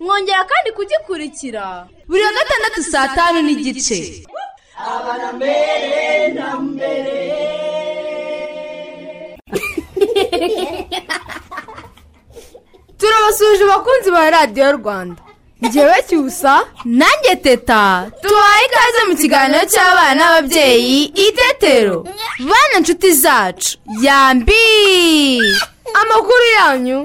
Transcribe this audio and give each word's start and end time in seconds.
Mwongera 0.00 0.42
kandi 0.50 0.68
kugikurikira. 0.76 1.86
Buri 2.08 2.22
wa 2.26 2.32
gatandatu 2.38 2.80
saa 2.92 3.08
tanu 3.16 3.38
n'igice. 3.42 3.98
Turabasuje 12.98 13.64
abakunzi 13.64 14.10
ba 14.10 14.30
radiyo 14.30 14.72
rwanda. 14.72 15.22
Ngewe 15.64 15.96
cyusa 16.08 16.54
nanjye 16.84 17.36
teta. 17.44 18.10
Tubaye 18.22 18.64
ikaze 18.66 19.00
mu 19.08 19.14
kiganiro 19.20 19.64
cy'abana 19.72 20.14
n'ababyeyi 20.18 20.98
itetero 21.26 22.04
bana 22.48 22.74
inshuti 22.78 23.08
zacu. 23.22 23.78
Yambi! 24.04 25.40
Amakuru 26.00 26.44
yanyu. 26.56 26.98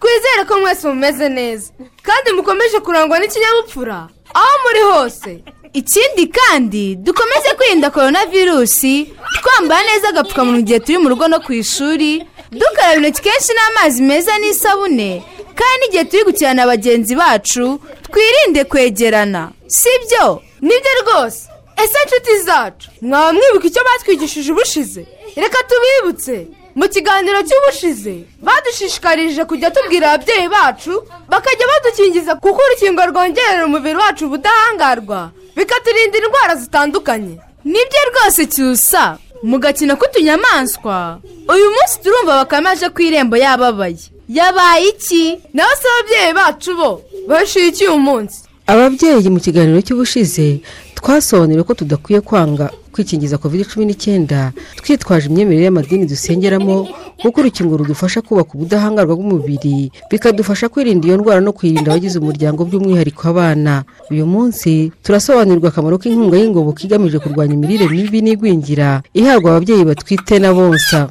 Twizere 0.00 0.44
ko 0.48 0.58
mwese 0.60 0.88
mumeze 0.88 1.28
neza. 1.28 1.72
Kandi 2.02 2.32
mukomeje 2.32 2.80
kurangwa 2.80 3.18
n'ikinyabupfura. 3.18 4.08
Aho 4.34 4.54
muri 4.64 4.80
hose. 4.92 5.42
Ikindi 5.72 6.26
kandi 6.26 6.96
dukomeze 6.96 7.48
kwirinda 7.56 7.90
korona 7.90 8.26
virusi 8.26 9.12
twambara 9.42 9.82
neza 9.86 10.08
agapfukamunwa 10.08 10.60
igihe 10.60 10.80
turi 10.80 10.98
mu 10.98 11.08
rugo 11.08 11.28
no 11.28 11.40
ku 11.40 11.52
ishuri 11.52 12.24
dukaraba 12.50 12.94
intoki 13.06 13.22
kenshi 13.22 13.52
n'amazi 13.54 14.02
meza 14.02 14.32
n'isabune 14.38 15.22
kandi 15.58 15.74
n'igihe 15.80 16.04
turi 16.04 16.24
gukina 16.24 16.54
na 16.54 16.66
bagenzi 16.66 17.14
bacu 17.16 17.80
twirinde 18.12 18.64
kwegerana. 18.64 19.52
Si 19.66 19.88
byo 20.08 20.42
ni 20.60 20.74
byo 20.82 20.92
rwose. 21.04 21.40
Ese 21.84 21.98
inshuti 22.04 22.42
zacu? 22.44 22.88
Mwaba 23.02 23.32
mwibuka 23.32 23.66
icyo 23.66 23.82
batwigishije 23.84 24.52
ubushize? 24.52 25.06
Reka 25.36 25.58
tubibutse. 25.68 26.46
Mu 26.74 26.88
kiganiro 26.88 27.38
cy'ubushize 27.42 28.14
badushishikarije 28.42 29.44
kujya 29.44 29.70
tubwira 29.70 30.12
ababyeyi 30.12 30.48
bacu 30.48 30.92
bakajya 31.28 31.66
badukingiza 31.72 32.34
kuko 32.34 32.60
urukingo 32.66 33.02
rwongerera 33.10 33.66
umubiri 33.66 33.96
wacu 33.98 34.26
ubudahangarwa 34.26 35.30
bikaturinda 35.56 36.18
indwara 36.18 36.54
zitandukanye. 36.56 37.34
Nibyo 37.64 38.00
rwose 38.10 38.46
cyusa. 38.46 39.18
Mu 39.42 39.58
gakino 39.58 39.94
k'utunyamaswa 39.96 41.18
uyu 41.54 41.66
munsi 41.74 41.94
turumva 42.02 42.36
bakame 42.42 42.68
aje 42.70 42.88
ku 42.94 43.00
irembo 43.02 43.36
yababaye. 43.36 43.98
Yabaye 44.28 44.88
iki? 44.88 45.38
Nawe 45.54 45.74
se 45.80 45.86
ababyeyi 45.88 46.32
bacu 46.34 46.70
bo 46.78 46.90
bashyuye 47.28 47.68
iki 47.68 47.84
uyu 47.86 47.98
munsi? 47.98 48.38
Ababyeyi 48.66 49.28
mu 49.30 49.40
kiganiro 49.40 49.80
cy'ubushize 49.86 50.60
twasobanuriwe 50.98 51.62
ko 51.64 51.74
tudakwiye 51.74 52.20
kwanga 52.20 52.70
kwikingiza 52.92 53.38
covid 53.38 53.62
cumi 53.70 53.86
n'icyenda. 53.86 54.50
Twitwaje 54.82 55.26
imyemerere 55.30 55.64
y'amadini 55.70 56.06
dusengeramo 56.10 56.88
kuko 57.22 57.40
urukingo 57.40 57.76
rudufasha 57.78 58.18
kubaka 58.22 58.50
ubudahangarwa 58.58 59.14
bw'umubiri 59.14 59.92
bikadufasha 60.10 60.66
kwirinda 60.68 61.06
iyo 61.06 61.16
ndwara 61.16 61.40
no 61.40 61.52
kwirinda 61.54 61.92
abagize 61.94 62.18
umuryango 62.18 62.64
by'umwihariko 62.66 63.22
abana. 63.30 63.84
Uyu 64.10 64.26
munsi 64.26 64.90
turasobanurirwa 65.06 65.68
akamaro 65.70 65.98
k'inkunga 66.02 66.36
y'ingoboka 66.42 66.82
igamije 66.82 67.18
kurwanya 67.22 67.54
imirire 67.54 67.86
mibi 67.88 68.18
n'igwingira 68.22 69.02
ihabwa 69.14 69.50
ababyeyi 69.54 69.84
batwite 69.86 70.38
na 70.42 70.50
bonsa. 70.52 71.08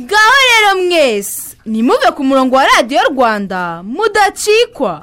Ngaho 0.00 0.38
rero 0.50 0.70
mwese 0.82 1.54
nimuve 1.66 2.10
ku 2.16 2.22
murongo 2.26 2.56
wa 2.58 2.66
radiyo 2.66 3.00
rwanda 3.14 3.82
mudacikwa. 3.86 5.02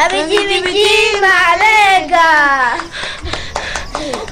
Babigibigi 0.00 1.20
barega 1.22 2.26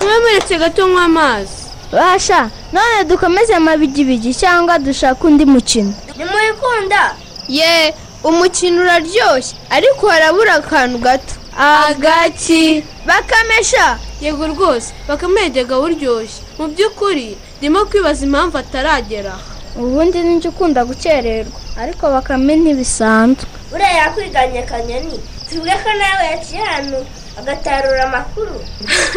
mwemuretse 0.02 0.58
gato 0.58 0.88
nywa 0.88 1.04
amazi 1.04 1.52
basha 1.92 2.50
none 2.72 3.04
dukomeze 3.04 3.54
amabigibigi 3.54 4.34
cyangwa 4.34 4.78
dushaka 4.78 5.24
undi 5.28 5.44
mukino? 5.44 5.92
Nimuyikunda 6.16 7.14
ye 7.48 7.94
umukino 8.24 8.82
uraryoshye 8.82 9.56
ariko 9.70 10.08
harabura 10.08 10.54
akantu 10.54 10.98
gato. 10.98 11.34
Agaki. 11.58 12.84
Bakamesha. 13.06 13.98
Yego 14.20 14.46
rwose 14.46 14.94
bakamegega 15.08 15.76
buryoshye. 15.80 16.40
Mu 16.58 16.68
by'ukuri 16.68 17.36
ndimo 17.58 17.84
kwibaza 17.86 18.24
impamvu 18.26 18.58
ataragera. 18.58 19.34
Ubundi 19.76 20.18
ninjye 20.22 20.48
ukunda 20.48 20.84
gukererwa 20.84 21.52
ariko 21.80 22.10
bakame 22.10 22.56
ntibisanzwe 22.56 23.44
buriya 23.70 23.92
yakwiganye 23.92 24.62
kanyoni. 24.62 25.18
Tuvuge 25.50 25.70
ko 25.84 25.90
nawe 25.98 26.24
yaciye 26.32 26.62
hano 26.62 26.98
agatarura 27.38 28.04
amakuru. 28.04 28.56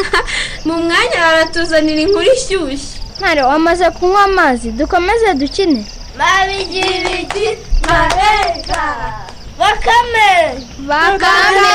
Mu 0.66 0.74
mwanya 0.78 1.18
baratuzanira 1.26 2.02
inkuru 2.02 2.30
ishyushye. 2.34 3.02
Ntare 3.20 3.42
wamaze 3.42 3.90
kunywa 3.90 4.24
amazi 4.24 4.72
dukomeze 4.72 5.34
dukine. 5.34 5.86
Babigibigi 6.18 7.48
barega 7.88 8.84
bakame. 9.60 10.30
Bakame. 10.90 11.72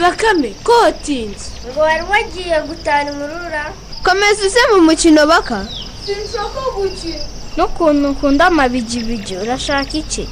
Bakame. 0.00 0.48
Ko 0.64 0.72
watinze 0.82 1.50
ngo 1.70 1.80
wari 1.80 2.04
wagiye 2.10 2.60
gutana 2.68 3.12
umurura. 3.12 3.72
Komeza 4.02 4.46
uze 4.46 4.60
mu 4.72 4.80
mukino 4.82 5.26
baka. 5.26 5.66
Sinshaka 6.06 6.60
gukina. 6.76 7.24
N'ukuntu 7.56 8.10
ukunda 8.10 8.46
amabigibigi 8.46 9.36
urashaka 9.36 9.92
iki? 9.92 10.28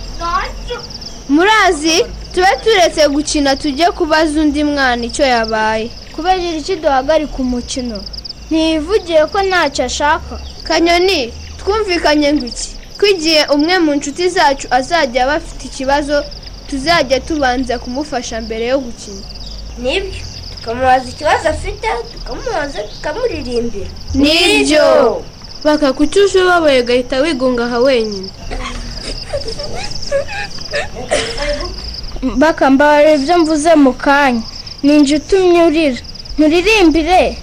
Murazi? 1.29 2.07
Tube 2.37 2.57
turetse 2.65 3.09
gukina 3.09 3.57
tujye 3.57 3.87
kubaza 3.91 4.41
undi 4.41 4.65
mwana 4.65 5.05
icyo 5.09 5.25
yabaye. 5.27 5.91
Kubera 6.15 6.37
iki 6.37 6.77
duhagarika 6.77 7.37
umukino? 7.39 7.99
Ntiyivugiye 8.51 9.23
ko 9.33 9.39
ntacyo 9.49 9.83
ashaka. 9.89 10.35
Kanyoni 10.69 11.33
twumvikanye 11.59 12.29
ngo 12.37 12.45
iki? 12.53 12.69
Ko 12.99 13.05
igihe 13.15 13.43
umwe 13.55 13.75
mu 13.85 13.93
nshuti 13.97 14.25
zacu 14.37 14.67
azajya 14.79 15.21
aba 15.25 15.35
afite 15.41 15.63
ikibazo 15.67 16.17
tuzajya 16.69 17.21
tubanza 17.27 17.75
kumufasha 17.81 18.37
mbere 18.45 18.65
yo 18.73 18.79
gukina. 18.85 19.25
Nibyo. 19.83 20.21
Tukamubaza 20.53 21.07
ikibazo 21.15 21.45
afite 21.49 21.89
tukamubaza 22.13 22.79
tukamuririmbira. 22.91 23.89
Nibyo. 24.15 24.85
Baka 25.65 25.89
kuki 25.97 26.21
uje 26.21 26.39
ubabaye 26.45 26.83
ugahita 26.83 27.17
wigunga 27.25 27.65
aha 27.65 27.79
wenyine. 27.81 28.29
bakambarira 32.37 33.15
ibyo 33.15 33.39
mvuze 33.39 33.75
mu 33.75 33.93
kanya. 33.93 34.43
Ninjye 34.83 35.17
utumye 35.17 35.63
urira. 35.69 36.01
Nturirimbire. 36.39 37.39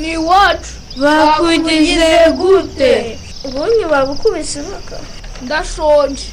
Ni 0.00 0.12
iwacu 0.12 0.72
bakugize 0.96 2.10
gute? 2.38 3.18
Ubundi 3.44 3.84
bagukubise 3.90 4.58
impaka. 4.60 4.96
Ndashonje. 5.42 6.26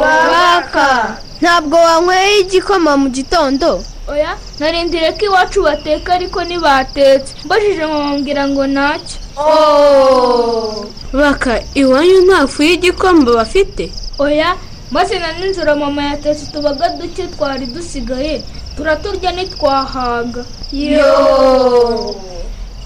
Baka 0.00 1.16
ntabwo 1.40 1.76
wanyweye 1.76 2.40
igikoma 2.40 2.96
mu 2.96 3.08
gitondo? 3.10 3.84
Oya 4.08 4.32
narindire 4.58 5.12
ko 5.12 5.24
iwacu 5.28 5.62
bateka 5.62 6.14
ariko 6.14 6.38
ntibatetse. 6.44 7.34
Mbajije 7.44 7.86
mubambwira 7.86 8.48
ngo 8.48 8.66
ntacyo. 8.66 9.18
Baka 11.12 11.60
iwanyu 11.74 12.18
nta 12.26 12.46
fu 12.46 12.62
y'igikoma 12.62 13.24
bafite? 13.38 13.92
Oya 14.18 14.56
maze 14.90 15.18
na 15.18 15.32
nijoro 15.32 15.76
mama 15.76 16.02
yatetse 16.02 16.44
utubaga 16.50 16.88
duke 16.88 17.26
twari 17.26 17.66
dusigaye 17.66 18.42
turaturya 18.76 19.32
ntitwahaga. 19.32 20.44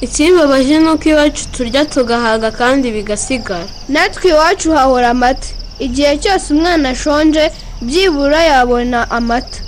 Ikibabaje 0.01 0.79
ni 0.79 0.89
uko 0.91 1.09
iwacu 1.09 1.49
turya 1.53 1.85
tugahaga 1.85 2.51
kandi 2.51 2.91
bigasigara. 2.91 3.67
Natwe 3.89 4.31
iwacu 4.31 4.73
hahora 4.73 5.11
amata. 5.11 5.49
Igihe 5.79 6.19
cyose 6.19 6.47
umwana 6.55 6.89
ashonje 6.91 7.51
byibura 7.83 8.41
yabona 8.43 9.11
amata. 9.11 9.59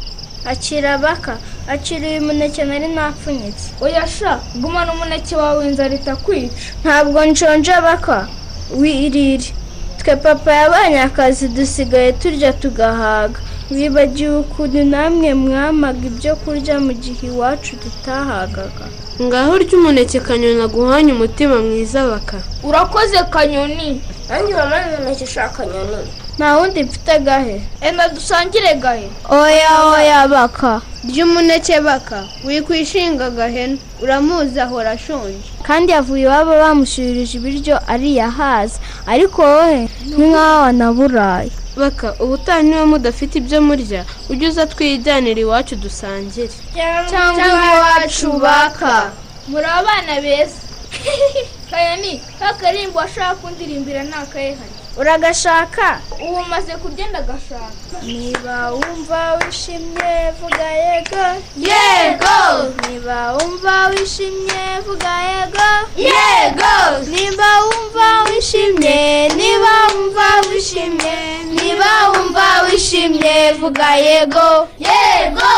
Akira 0.45 0.99
baka 0.99 1.37
akira 1.69 2.09
uyu 2.09 2.21
muneke 2.23 2.65
nari 2.65 2.89
napfunyitse. 2.89 3.67
Oya 3.81 4.07
sha 4.07 4.41
gumana 4.61 4.93
umuneke 4.93 5.37
wawe 5.37 5.67
inzara 5.69 5.95
itakwica 5.95 6.53
ntabwo 6.85 7.25
nshonje 7.25 7.73
baka. 7.83 8.27
Wirire. 8.77 9.45
Twe 9.99 10.17
papa 10.17 10.53
yabonye 10.53 11.01
akazi 11.01 11.49
dusigaye 11.49 12.13
turya 12.13 12.53
tugahaga 12.53 13.39
bibagiwe 13.71 14.37
ukuntu 14.45 14.85
namwe 14.85 15.35
mwamaga 15.35 16.05
ibyo 16.07 16.37
kurya 16.37 16.77
mu 16.81 16.93
gihe 16.93 17.27
iwacu 17.27 17.77
tutahagaga. 17.83 18.87
Ngaho 19.23 19.53
urya 19.53 19.75
umuneke 19.79 20.21
kanyoni 20.21 20.61
aguhanye 20.63 21.13
umutima 21.13 21.57
mwiza 21.59 22.07
baka. 22.07 22.37
Urakoze 22.63 23.19
kanyoni. 23.31 24.01
Nanjye 24.29 24.55
uramaze 24.55 24.97
umuneke 24.97 25.25
ushaka 25.25 25.67
nyoni 25.67 26.09
nta 26.39 26.57
wundi 26.59 26.83
mfite 26.85 27.19
gahe? 27.27 27.57
Enda 27.81 28.09
dusangire 28.09 28.75
gahe? 28.75 29.09
Oya 29.29 29.85
oya 29.95 30.29
baka. 30.29 30.81
Rya 31.09 31.25
umuneke 31.27 31.81
baka 31.81 32.19
wikwishinga 32.47 33.25
agahene 33.27 33.79
uramuzi 34.03 34.61
ahora 34.61 34.91
ashonje. 34.97 35.49
Kandi 35.67 35.93
yavuye 35.93 36.23
iwabo 36.25 36.53
bamushyirije 36.63 37.35
ibiryo 37.39 37.77
ariyahaza 37.93 38.79
ariko 39.13 39.39
wowe 39.43 39.79
nk'aho 40.19 40.57
wanaburaye 40.65 41.51
baka 41.81 42.07
ubutaha 42.23 42.63
niba 42.63 42.87
mudafite 42.93 43.35
ibyo 43.39 43.59
murya. 43.69 44.03
Ujye 44.31 44.47
uza 44.49 44.65
twijyanira 44.73 45.41
iwacu 45.41 45.75
dusangire. 45.85 46.55
Cyangwa 47.11 47.47
iwacu 47.77 48.29
baka. 48.45 48.95
Muri 49.51 49.67
abana 49.79 50.15
beza. 50.25 50.61
Kanyoni 51.71 52.13
ka 52.39 52.55
karimbo 52.61 52.99
washaka 52.99 53.35
kundirimbira 53.41 54.03
ni 54.03 54.15
akayehari 54.23 54.74
uragashaka? 54.97 56.01
Ubu 56.23 56.35
umaze 56.35 56.73
kurya 56.83 57.07
ndagashaka 57.09 57.97
niba 58.03 58.71
wumva 58.73 59.21
wishimye 59.41 60.13
vuga 60.41 60.69
yego. 60.85 61.25
Yego! 61.69 62.39
Niba 62.89 63.19
wumva 63.37 63.75
wishimye 63.91 64.63
vuga 64.87 65.13
yego. 65.29 65.69
Yego! 65.97 66.75
Niba 67.11 67.49
wumva 67.67 68.07
wishimye 68.31 69.29
niba 69.37 69.73
wumva 69.95 70.27
wishimye. 70.51 71.17
Niba 71.57 71.91
wumva 72.11 72.47
wishimye 72.67 73.53
vuga 73.61 73.89
yego. 73.97 74.69
Yego! 74.79 75.55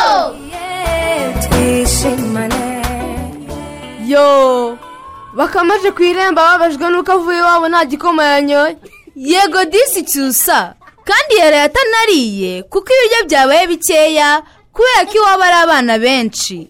Yo! 4.06 4.78
Bakamaje 5.34 5.90
ku 5.92 6.02
irembo 6.02 6.40
babajwe 6.40 6.86
n'uko 6.90 7.12
avuye 7.12 7.38
iwabo 7.38 7.68
nta 7.68 7.84
gikoma 7.84 8.24
yanyoye. 8.24 8.76
Yego 9.16 9.64
disi 9.64 10.02
cyusa 10.02 10.74
kandi 11.04 11.34
yari 11.42 11.56
atanariye 11.56 12.62
kuko 12.62 12.88
ibiryo 12.92 13.20
byabaye 13.28 13.66
bikeya 13.66 14.42
kubera 14.74 15.00
ko 15.08 15.12
iwabo 15.18 15.42
ari 15.48 15.56
abana 15.64 15.94
benshi. 15.98 16.68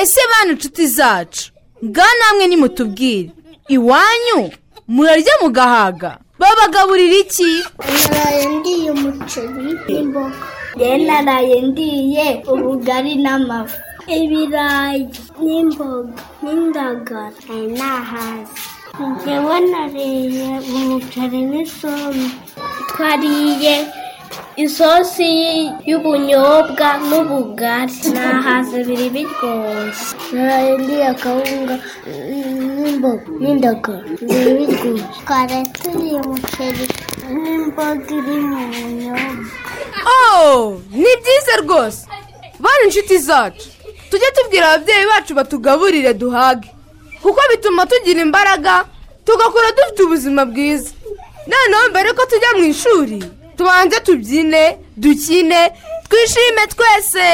Ese 0.00 0.20
bana 0.30 0.52
inshuti 0.54 0.86
zacu? 0.86 1.50
Ngaho 1.84 2.12
namwe 2.20 2.46
nimutubwire. 2.46 3.30
Iwanyu? 3.68 4.50
Murarya 4.88 5.34
mugahaga. 5.42 6.18
Babagaburira 6.38 7.16
iki? 7.26 7.50
Naraye 7.78 8.46
ndiye 8.46 8.90
umuceri 8.90 9.74
n'imboga. 9.88 10.36
Rero 10.78 11.04
naraye 11.04 11.60
ndiye 11.60 12.26
ubugari 12.52 13.14
n'amafu? 13.24 13.76
Ibirayi 14.06 15.08
n'imboga 15.42 16.14
n'indagara. 16.42 17.34
Hari 17.48 17.66
n'ahazi 17.78 18.54
njyewe 19.08 19.56
nariye 19.72 20.48
umuceri 20.74 21.40
n'isombe. 21.50 22.26
Twariye 22.90 23.74
isosi 24.64 25.28
y'ubunyobwa 25.88 26.88
n'ubugari. 27.08 27.96
N'ahazi 28.14 28.78
biri 28.86 29.08
biryoshye. 29.14 30.08
Naraye 30.32 30.72
ndiye 30.82 31.04
akawunga 31.12 31.76
n'imboga 32.80 33.28
n'indagara 33.42 34.04
biri 34.28 34.52
biryoshye. 34.58 35.20
Twari 35.24 35.58
turiye 35.76 36.18
umuceri 36.24 36.84
n'imboga 37.42 38.10
iri 38.18 38.36
mu 38.50 38.60
bunyobwa. 38.72 39.44
Oh 40.14 40.80
ni 41.00 41.12
byiza 41.20 41.54
rwose. 41.62 42.00
Bana 42.62 42.82
inshuti 42.86 43.16
zacu 43.28 43.66
tujye 44.10 44.28
tubwira 44.36 44.66
ababyeyi 44.68 45.04
bacu 45.12 45.32
batugaburire 45.38 46.12
duhage. 46.14 46.68
Kuko 47.22 47.40
bituma 47.50 47.86
tugira 47.86 48.20
imbaraga 48.20 48.84
tugakura 49.24 49.70
dufite 49.76 50.02
ubuzima 50.02 50.44
bwiza. 50.44 50.90
Noneho 51.46 51.88
mbere 51.90 52.12
ko 52.12 52.22
tujya 52.26 52.50
mu 52.58 52.64
ishuri 52.64 53.18
tubanze 53.56 54.00
tubyine 54.00 54.78
dukine 54.96 55.60
twishime 56.08 56.62
twese. 56.72 57.28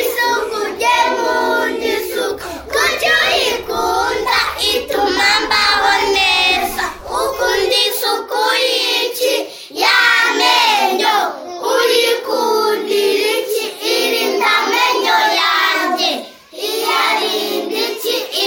Isuku 0.00 0.58
rye 0.76 0.96
nkunda 1.10 1.86
isuku 1.96 2.48
kuko 2.72 3.12
uyikunda 3.26 4.38
ituma 4.72 5.28
mbaho 5.44 5.92
neza 6.14 6.84
ukunda 7.20 7.76
isuku 7.88 8.40
y'iki 8.66 9.34
y'amenyo 9.82 11.16
uyikundira 11.72 12.69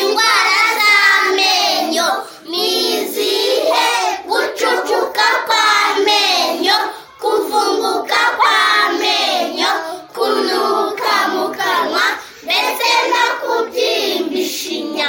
indwara 0.04 0.60
z'amenyo 0.80 2.10
ni 2.52 2.66
izihe 2.98 3.88
gucucuka 4.28 5.28
kw'amenyo 5.48 6.78
kuvunguka 7.22 8.22
kw'amenyo 8.40 9.72
kunuka 10.16 11.16
mu 11.34 11.46
kanwa 11.58 12.06
ndetse 12.46 12.90
no 13.12 13.24
kubyimba 13.42 14.36
ishinya 14.44 15.08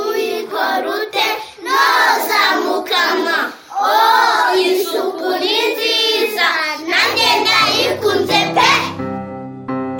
uyikora 0.00 0.88
ute 1.00 1.26
noza 1.64 2.40
mu 2.64 2.76
kanwa 2.90 3.38
isuku 4.68 5.28
ni 5.42 5.54
nziza 5.72 6.46
nanjye 6.90 7.28
ndayikunze 7.42 8.40
pe. 8.56 8.70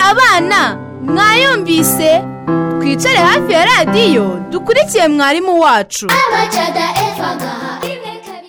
Abana 0.08 0.60
mwayumvise. 1.02 2.10
Twicare 2.80 3.18
hafi 3.28 3.52
ya 3.52 3.64
radiyo. 3.64 4.25
Dukurikiye 4.66 5.08
mwarimu 5.08 5.60
wacu. 5.60 6.06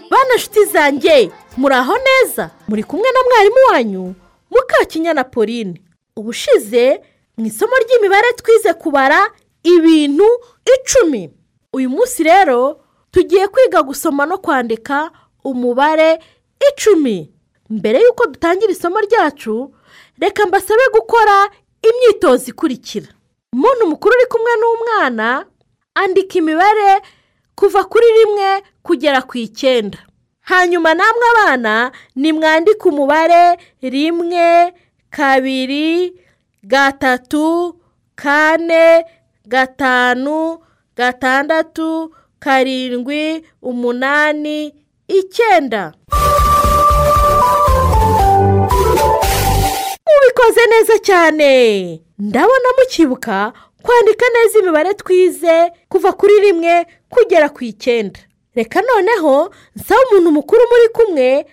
Bana 0.09 0.35
nshuti 0.35 0.65
zanjye 0.65 1.31
muri 1.57 1.75
aho 1.75 1.93
neza? 1.97 2.49
Muri 2.67 2.83
kumwe 2.83 3.11
na 3.11 3.19
mwarimu 3.23 3.55
wanyu 3.71 4.15
mukakinyana 4.51 5.23
pauline. 5.23 5.81
Ubushize 6.15 7.01
mu 7.37 7.45
isomo 7.45 7.71
ry'imibare 7.77 8.33
twize 8.33 8.73
kubara 8.73 9.31
ibintu 9.63 10.25
icumi. 10.75 11.29
Uyu 11.73 11.89
munsi 11.89 12.23
rero 12.23 12.81
tugiye 13.11 13.47
kwiga 13.47 13.81
gusoma 13.83 14.25
no 14.25 14.37
kwandika 14.37 15.11
umubare 15.43 16.19
icumi. 16.71 17.31
Mbere 17.69 17.99
y'uko 18.01 18.25
dutangira 18.27 18.71
isomo 18.71 18.99
ryacu 18.99 19.73
reka 20.19 20.45
mbasabe 20.45 20.81
gukora 20.93 21.49
imyitozo 21.89 22.45
ikurikira. 22.51 23.07
Umuntu 23.53 23.87
mukuru 23.87 24.15
uri 24.17 24.25
kumwe 24.25 24.51
n'umwana 24.59 25.45
andika 26.01 26.37
imibare 26.39 27.01
kuva 27.55 27.83
kuri 27.89 28.05
rimwe 28.17 28.49
kugera 28.85 29.21
ku 29.21 29.37
icyenda. 29.37 29.97
Hanyuma 30.49 30.93
namwe 30.93 31.25
abana 31.33 31.91
nimwandike 32.15 32.85
umubare 32.89 33.57
rimwe 33.81 34.73
kabiri 35.09 36.13
gatatu 36.63 37.75
kane 38.15 39.05
gatanu 39.47 40.57
gatandatu 40.95 42.13
karindwi 42.39 43.43
umunani 43.61 44.73
icyenda. 45.07 45.93
Mubikoze 50.07 50.61
neza 50.71 50.95
cyane. 51.07 51.51
Ndabona 52.19 52.69
mukibuka 52.77 53.53
kwandika 53.87 54.25
neza 54.35 54.59
imibare 54.59 54.93
twize 54.93 55.71
kuva 55.89 56.11
kuri 56.13 56.39
rimwe 56.39 56.85
kugera 57.09 57.49
ku 57.49 57.63
icyenda. 57.63 58.19
Reka 58.55 58.81
noneho 58.81 59.51
nsaba 59.75 60.01
umuntu 60.11 60.31
mukuru 60.31 60.61
muri 60.71 60.87
kumwe 60.95 61.45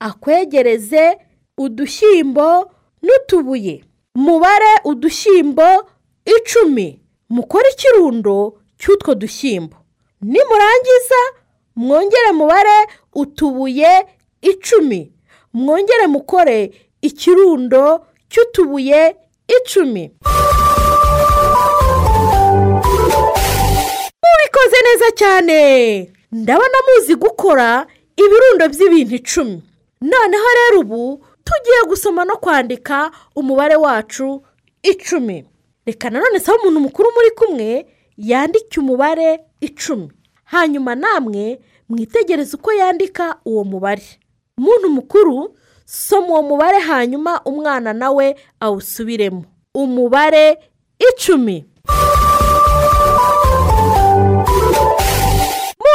akwegereze 0.00 1.18
udushyimbo 1.58 2.70
n'utubuye. 3.04 3.84
Mubare 4.14 4.72
udushyimbo 4.84 5.68
icumi. 6.36 7.00
Mukore 7.30 7.68
ikirundo 7.72 8.58
cy'utwo 8.80 9.14
dushyimbo. 9.14 9.76
Nimurangiza 10.22 11.20
mwongere 11.76 12.32
mubare 12.32 12.76
utubuye 13.14 14.06
icumi. 14.40 15.12
Mwongere 15.52 16.06
mukore 16.06 16.58
ikirundo 17.02 18.06
cy'utubuye 18.30 19.16
icumi. 19.56 20.10
Mubikoze 24.72 24.76
neza 24.82 25.10
cyane. 25.16 26.12
Ndabona 26.32 26.78
muzi 26.88 27.14
gukora 27.14 27.86
ibirundo 28.16 28.68
by'ibintu 28.68 29.14
icumi. 29.14 29.62
Noneho 30.00 30.46
rero 30.56 30.80
ubu 30.80 31.24
tugiye 31.44 31.82
gusoma 31.88 32.24
no 32.24 32.36
kwandika 32.36 33.10
umubare 33.36 33.76
wacu 33.76 34.42
icumi. 34.82 35.44
Reka 35.86 36.10
nanone 36.10 36.40
saba 36.40 36.58
umuntu 36.62 36.80
mukuru 36.80 37.10
muri 37.14 37.30
kumwe 37.30 37.86
yandike 38.16 38.80
umubare 38.80 39.40
icumi. 39.60 40.08
Hanyuma 40.44 40.94
namwe 40.94 41.60
mwitegereze 41.88 42.56
uko 42.56 42.72
yandika 42.72 43.36
uwo 43.44 43.64
mubare. 43.64 44.02
Umuntu 44.58 44.90
mukuru 44.90 45.56
soma 45.84 46.26
uwo 46.28 46.42
mubare 46.42 46.78
hanyuma 46.78 47.42
umwana 47.44 47.92
nawe 47.92 48.36
awusubiremo. 48.60 49.44
Umubare 49.74 50.58
icumi. 51.10 51.64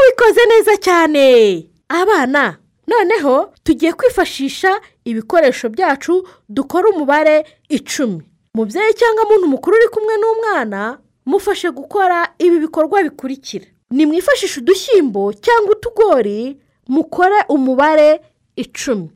Mubikoze 0.08 0.42
neza 0.46 0.78
cyane. 0.78 1.66
Abana 1.90 2.58
noneho 2.88 3.54
tugiye 3.64 3.94
kwifashisha 3.94 4.82
ibikoresho 5.06 5.70
byacu 5.70 6.28
dukora 6.50 6.90
umubare 6.90 7.46
icumi. 7.70 8.22
Mubyeyi 8.54 8.94
cyangwa 8.94 9.26
muntu 9.26 9.48
mukuru 9.48 9.78
uri 9.78 9.88
kumwe 9.88 10.18
n'umwana 10.18 10.98
mufashe 11.26 11.70
gukora 11.72 12.28
ibi 12.40 12.60
bikorwa 12.60 13.04
bikurikira. 13.04 13.66
Nimwifashishe 13.92 14.60
udushyimbo 14.60 15.34
cyangwa 15.34 15.72
utugori 15.72 16.58
mukore 16.88 17.44
umubare 17.50 18.22
icumi. 18.56 19.10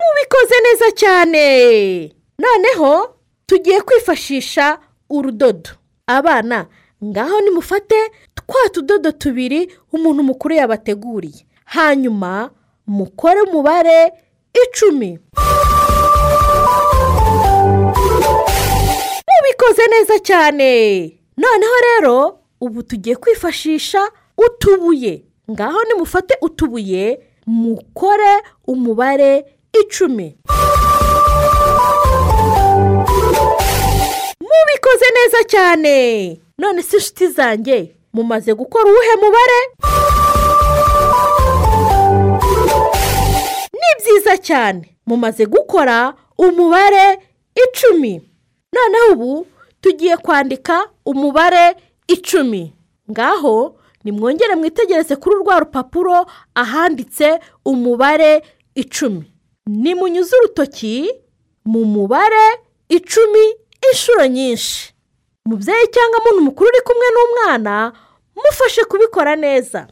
Mubikoze 0.00 0.56
neza 0.64 0.90
cyane. 0.94 2.14
Noneho 2.38 3.14
tugiye 3.46 3.80
kwifashisha 3.80 4.78
urudodo. 5.10 5.70
Abana 6.06 6.66
ngaho 7.04 7.40
nimufate 7.40 7.94
twa 8.34 8.68
tudodo 8.72 9.12
tubiri 9.12 9.72
umuntu 9.92 10.22
mukuru 10.22 10.54
yabateguriye. 10.54 11.46
Hanyuma 11.64 12.50
mukore 12.86 13.40
umubare 13.42 14.12
icumi. 14.64 15.18
Mubikoze 19.28 19.82
neza 19.90 20.18
cyane. 20.18 20.70
Noneho 21.36 21.74
rero 21.88 22.38
ubu 22.60 22.82
tugiye 22.82 23.16
kwifashisha 23.16 24.10
utubuye. 24.38 25.24
Ngaho 25.50 25.78
nimufate 25.84 26.34
utubuye 26.42 27.20
mukore 27.46 28.42
umubare 28.66 29.44
icumi. 29.80 30.36
Mubikoze 34.50 35.04
neza 35.16 35.44
cyane. 35.44 36.40
None 36.58 36.82
si 36.82 36.96
inshuti 36.96 37.26
zanjye 37.28 37.94
mumaze 38.12 38.54
gukora 38.54 38.84
uwuhe 38.84 39.14
mubare? 39.22 39.60
Ni 43.72 43.90
byiza 43.98 44.36
cyane 44.38 44.96
mumaze 45.06 45.46
gukora 45.46 46.14
umubare 46.38 47.18
icumi. 47.64 48.22
Noneho 48.72 49.12
ubu 49.12 49.46
tugiye 49.80 50.16
kwandika 50.16 50.88
umubare 51.06 51.76
icumi. 52.08 52.72
Ngaho 53.10 53.76
nimwongere 54.04 54.54
mwitegereze 54.54 55.16
kuri 55.16 55.36
rwa 55.36 55.60
rupapuro 55.60 56.26
ahanditse 56.54 57.40
umubare 57.64 58.42
icumi. 58.74 59.32
Nimunyuze 59.66 60.36
urutoki 60.36 61.10
mu 61.64 61.84
mubare 61.84 62.58
icumi 62.88 63.54
inshuro 63.90 64.26
nyinshi. 64.26 64.94
Mubyeyi 65.46 65.86
cyangwa 65.94 66.20
muntu 66.24 66.40
mukuru 66.44 66.68
uri 66.68 66.80
kumwe 66.84 67.06
n'umwana 67.14 67.92
mufashe 68.36 68.84
kubikora 68.84 69.36
neza. 69.36 69.86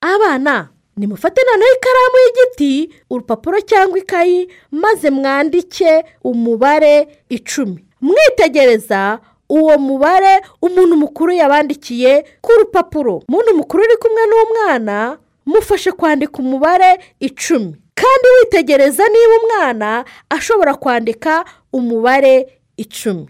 Abana 0.00 0.68
nimufate 0.96 1.40
noneho 1.46 1.72
ikaramu 1.76 2.16
y'igiti 2.24 2.94
urupapuro 3.10 3.60
cyangwa 3.60 3.98
ikayi 3.98 4.48
maze 4.70 5.10
mwandike 5.10 6.04
umubare 6.24 7.08
icumi. 7.28 7.84
Mwitegereza 8.00 9.18
uwo 9.48 9.78
mubare 9.78 10.40
umuntu 10.62 10.96
mukuru 10.96 11.32
yabandikiye 11.32 12.24
ku 12.40 12.52
rupapuro. 12.58 13.22
Umuntu 13.28 13.54
mukuru 13.56 13.82
uri 13.84 13.96
kumwe 13.96 14.22
n'umwana 14.26 15.18
mufashe 15.46 15.92
kwandika 15.92 16.38
umubare 16.38 17.00
icumi. 17.20 17.76
Kandi 18.08 18.28
witegereza 18.40 19.04
niba 19.08 19.34
umwana 19.42 20.04
ashobora 20.30 20.74
kwandika 20.74 21.44
umubare 21.72 22.34
icumi. 22.76 23.28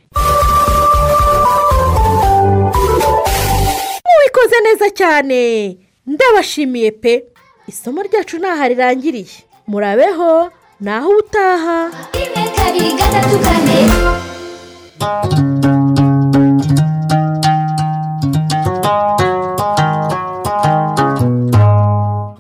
Mubikoze 4.07 4.57
neza 4.67 4.87
cyane. 4.91 5.39
Ndabashimiye 6.07 6.91
pe. 7.03 7.25
Isomo 7.69 8.03
ryacu 8.03 8.39
ntaho 8.39 8.65
rirangiriye. 8.69 9.37
Murabeho 9.67 10.51
naho 10.81 11.11
utaha 11.21 11.79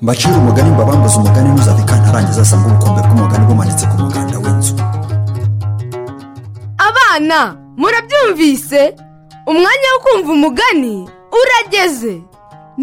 mbacira 0.08 0.36
umugani 0.36 0.70
mbabambuze 0.70 1.16
umugani 1.18 1.48
ntuzave 1.52 1.82
kantarangiza 1.90 2.40
asanga 2.42 2.66
ubukombe 2.68 3.00
bw'umugani 3.06 3.44
bumanitse 3.48 3.84
ku 3.90 3.96
muganda 4.02 4.36
w'inzu. 4.42 4.74
Abana 6.88 7.38
murabyumvise? 7.80 8.82
Umwanya 9.50 9.88
wo 9.92 9.98
kumva 10.04 10.30
umugani 10.32 10.94
urageze. 11.40 12.14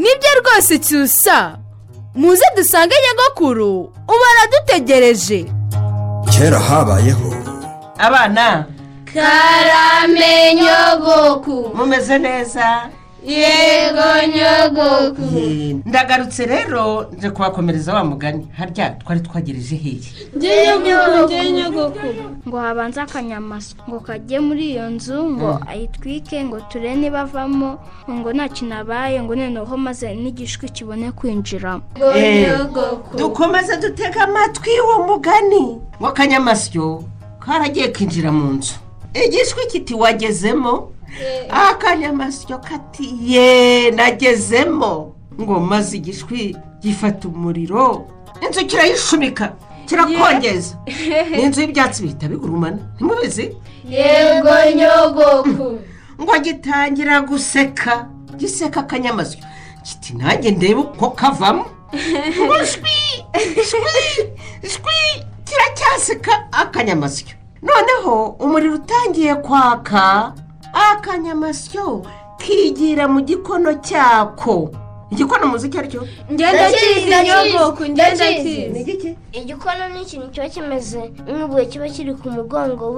Nibyo 0.02 0.32
rwose 0.40 0.74
cyusa. 0.86 1.38
Muze 2.16 2.46
dusange 2.58 2.96
nyagakuru 3.06 3.72
ubu 4.12 4.24
aradutegereje. 4.32 5.40
Kera 6.32 6.60
habayeho. 6.60 7.30
Abana. 7.98 8.66
Karame 9.14 10.34
nyogoku 10.62 11.56
mumeze 11.78 12.18
neza. 12.18 12.66
Yego 13.26 14.08
nyogoku 14.36 15.22
ndagarutse 15.86 16.46
rero 16.46 17.06
nje 17.18 17.30
kubakomereza 17.30 17.94
wa 17.94 18.04
mugani. 18.04 18.48
Harya 18.58 18.90
twari 18.90 19.20
twagereje 19.22 19.76
hehe? 19.76 20.00
Ngo 22.48 22.58
habanze 22.60 23.02
akanyamasyo 23.02 23.78
ngo 23.90 24.00
kajye 24.00 24.40
muri 24.40 24.72
iyo 24.72 24.90
nzu 24.90 25.24
ngo 25.30 25.60
ayitwike 25.68 26.44
ngo 26.46 26.60
turebe 26.62 26.96
niba 26.96 27.20
avamo 27.22 27.80
ngo 28.10 28.34
nta 28.34 28.48
kintu 28.50 28.76
abaye 28.76 29.22
ngo 29.24 29.36
noneho 29.36 29.78
maze 29.78 30.16
n'igishwi 30.16 30.70
kibone 30.70 31.12
kwinjiramo 31.12 31.84
Eh, 32.16 32.50
dukomeze 33.18 33.78
dutege 33.78 34.20
amatwi 34.20 34.72
uwo 34.86 35.08
mugani. 35.08 35.82
W'akanyamasyo 36.00 37.04
karagiye 37.40 37.88
kinjira 37.88 38.32
mu 38.32 38.54
nzu. 38.54 38.74
Igishwi 39.14 39.66
kiti 39.72 39.94
wagezemo 39.94 40.92
akanyamasyo 41.50 42.58
kati 42.60 43.16
ye 43.22 43.92
nagezemo. 43.92 45.16
Ngo 45.42 45.60
maze 45.60 45.98
igishwi 45.98 46.56
gifata 46.82 47.28
umuriro. 47.28 48.08
Inzu 48.48 48.66
kirayishumika 48.66 49.54
kirakongeza 49.86 50.76
n'inzu 51.32 51.62
y'ibyatsi 51.62 52.02
bihita 52.04 52.28
bigurumana. 52.28 52.78
Ntimubizi? 52.96 53.56
Yego 53.90 54.56
nyogoku 54.76 55.80
ngo 56.22 56.34
gitangira 56.44 57.22
guseka. 57.22 58.08
Giseka 58.38 58.80
akanyamasyo 58.80 59.40
kiti 59.84 60.14
nanjye 60.14 60.52
ndebe 60.52 60.76
uko 60.76 61.10
kavamo. 61.10 61.66
Ngo 62.46 62.66
shwi 62.66 62.98
shwi 63.70 63.96
shwi 64.70 64.98
kiracyaseka. 65.46 66.48
Akanyamasyo 66.52 67.36
noneho 67.62 68.26
umuriro 68.40 68.76
utangiye 68.76 69.36
kwaka. 69.36 70.34
Akanyamasyo 70.76 72.06
kigira 72.38 73.08
mu 73.08 73.22
gikono 73.22 73.74
cyako. 73.82 74.70
Igikono 75.12 75.48
muzi 75.48 75.68
icyo 75.68 75.80
ari 75.80 75.88
cyo 75.90 76.02
ngenda 76.34 76.66
kizi 76.72 77.10
nyogoku 77.26 77.84
ngenda 77.86 78.26
kizi. 78.34 79.16
igikono 79.32 79.90
ni 79.94 80.02
ikintu 80.02 80.28
kiba 80.34 80.50
kimeze 80.50 81.02
nk'ibuye 81.30 81.66
kiba 81.70 81.88
kiri 81.90 82.14
ku 82.18 82.28
mugongo 82.30 82.98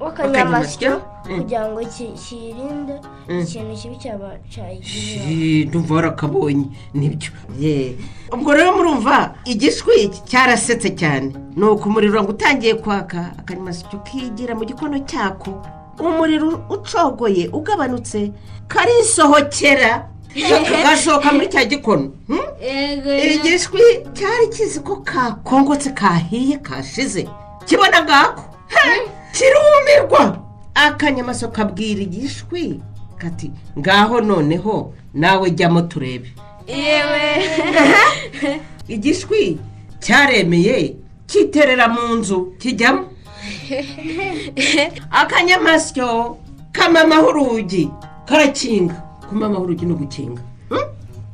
w'akanyamasyo 0.00 1.00
Mm. 1.26 1.38
kugira 1.42 1.66
ngo 1.68 1.80
ki- 1.90 2.12
kirinde 2.14 3.00
Mm. 3.28 3.40
ikintu 3.40 3.74
kibi 3.82 3.96
cyaba 3.98 4.28
cyayigirira. 4.52 5.68
Ndumva 5.68 5.94
warakabonye. 5.94 6.66
Nibyo. 6.94 7.30
Ubwo 8.32 8.54
rero 8.54 8.76
murumva 8.76 9.34
igishwi 9.44 10.08
cyarasetse 10.28 10.90
cyane. 10.94 11.32
Ni 11.56 11.64
uko 11.64 11.88
umuriro 11.88 12.22
ngo 12.22 12.30
utangiye 12.30 12.74
kwaka. 12.78 13.32
Akanyamasyo 13.40 13.98
kigira 14.06 14.54
mu 14.54 14.64
gikono 14.68 14.98
cyako. 15.08 15.50
Umuriro 15.98 16.66
ucogoye 16.70 17.48
ugabanutse. 17.48 18.32
Karisohokera 18.68 20.08
kagashoka 20.44 21.32
muri 21.32 21.48
cya 21.48 21.64
gikono 21.64 22.12
hmm? 22.26 22.38
igishwi 23.34 23.80
cyari 24.12 24.48
kizi 24.48 24.80
ko 24.80 24.96
kakongotse 24.96 25.90
kahiye 25.90 26.58
kashize. 26.58 27.28
Kibona 27.64 28.04
ngako? 28.04 28.42
He, 28.68 29.08
kirumirwa. 29.32 30.42
Akanyamasyo 30.74 31.48
kabwira 31.48 32.02
igishwi 32.02 32.80
kati 33.18 33.50
ngaho 33.78 34.20
noneho 34.20 34.94
nawe 35.14 35.50
jyamo 35.50 35.82
turebe. 35.82 36.32
Yewe 36.68 37.44
igishwi 38.94 39.58
cyaremeye 40.00 40.96
kiterera 41.26 41.88
mu 41.88 42.14
nzu 42.14 42.52
kijyamo. 42.58 43.15
akanyamasyo 45.20 46.36
kamamaho 46.72 47.28
urugi 47.28 47.90
karakinga. 48.24 48.94
Kumamaho 49.28 49.62
urugi 49.62 49.86
no 49.86 49.94
gukinga. 49.94 50.42
Hmm? 50.68 50.84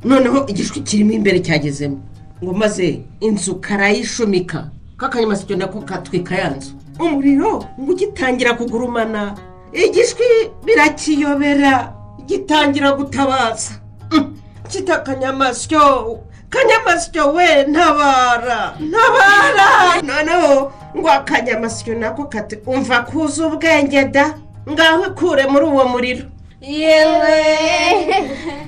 noneho 0.03 0.47
igishwi 0.47 0.81
kirimo 0.81 1.11
imbere 1.11 1.39
cyagezemo. 1.39 1.99
Ngo 2.43 2.53
maze 2.53 3.01
inzu 3.19 3.55
karayishumika. 3.55 4.69
K'akanyamasyo 4.97 5.55
nako 5.57 5.81
katwika 5.81 6.35
ya 6.35 6.49
nzu 6.49 6.71
umuriro 6.99 7.65
ngo 7.79 7.91
ugitangira 7.91 8.53
kugurumana. 8.53 9.35
Igishwi 9.73 10.25
birakiyobera 10.65 11.93
gitangira 12.25 12.91
gutabaza. 12.91 13.71
Hmm. 14.09 14.37
kita 14.69 14.95
akanyamasyo 14.95 16.19
kanyamasyo 16.49 17.33
we 17.33 17.63
ntabara. 17.67 18.77
Ntabara. 18.79 20.01
Noneho 20.01 20.71
ngo 20.97 21.09
akanyamasyo 21.11 21.95
nako 21.95 22.23
kati 22.25 22.55
umva 22.65 23.01
kuza 23.01 23.47
ubwenge 23.47 24.03
da 24.05 24.33
ngaho 24.69 25.05
ikure 25.05 25.43
muri 25.47 25.65
uwo 25.65 25.85
muriro. 25.87 26.25
Yewe. 26.61 27.37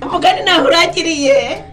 Umugani 0.01 0.41
naho 0.44 0.67
uragiriye? 0.67 1.63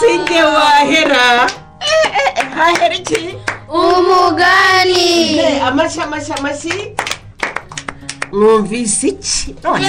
Singe 0.00 0.42
wahera. 0.42 1.46
Eh, 1.80 2.10
eh, 2.16 2.32
eh, 2.36 2.46
hahera 2.54 2.94
iki? 2.94 3.36
Umugani. 3.68 5.40
Amashyi 5.60 6.00
amashyi 6.00 6.32
amashyi. 6.32 6.96
Mwumvise 8.32 9.08
iki? 9.08 9.56
None 9.64 9.88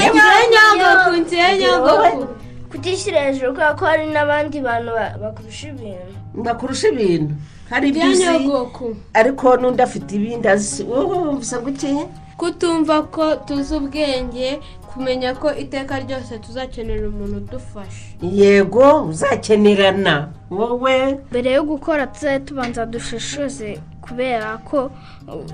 nyogoku 0.51 1.17
ngiye 1.17 1.58
nyogoku 1.58 2.27
kutishyira 2.72 3.22
hejuru 3.22 3.51
kubera 3.53 3.74
ko 3.74 3.86
hari 3.86 4.05
n'abandi 4.08 4.60
bantu 4.62 4.91
ba- 4.91 5.15
bakurusha 5.22 5.67
ibintu. 5.67 6.13
Bakurusha 6.34 6.88
ibintu. 6.88 7.34
Hari 7.71 7.89
ibyo 7.89 8.01
bya 8.01 8.09
uzi 8.11 8.23
nyogoku. 8.23 8.95
Ariko 9.13 9.45
n'undi 9.57 9.81
afite 9.81 10.09
ibindi 10.15 10.47
azi. 10.47 10.83
Wowe 10.83 11.17
ngo 11.33 11.69
iki 11.69 11.91
kutumva 12.37 13.01
ko 13.13 13.35
tuzi 13.45 13.75
ubwenge 13.75 14.59
kumenya 14.93 15.33
ko 15.39 15.55
iteka 15.55 15.99
ryose 16.03 16.37
tuzakenera 16.43 17.07
umuntu 17.07 17.37
udufasha 17.37 18.05
yego 18.21 19.03
uzakenerana. 19.09 20.29
Wowe? 20.49 21.17
Mbere 21.31 21.51
yo 21.51 21.63
gukora 21.63 22.07
tuzajya 22.07 22.39
tubanza 22.39 22.85
dushishoze 22.85 23.79
kubera 24.01 24.57
ko 24.57 24.91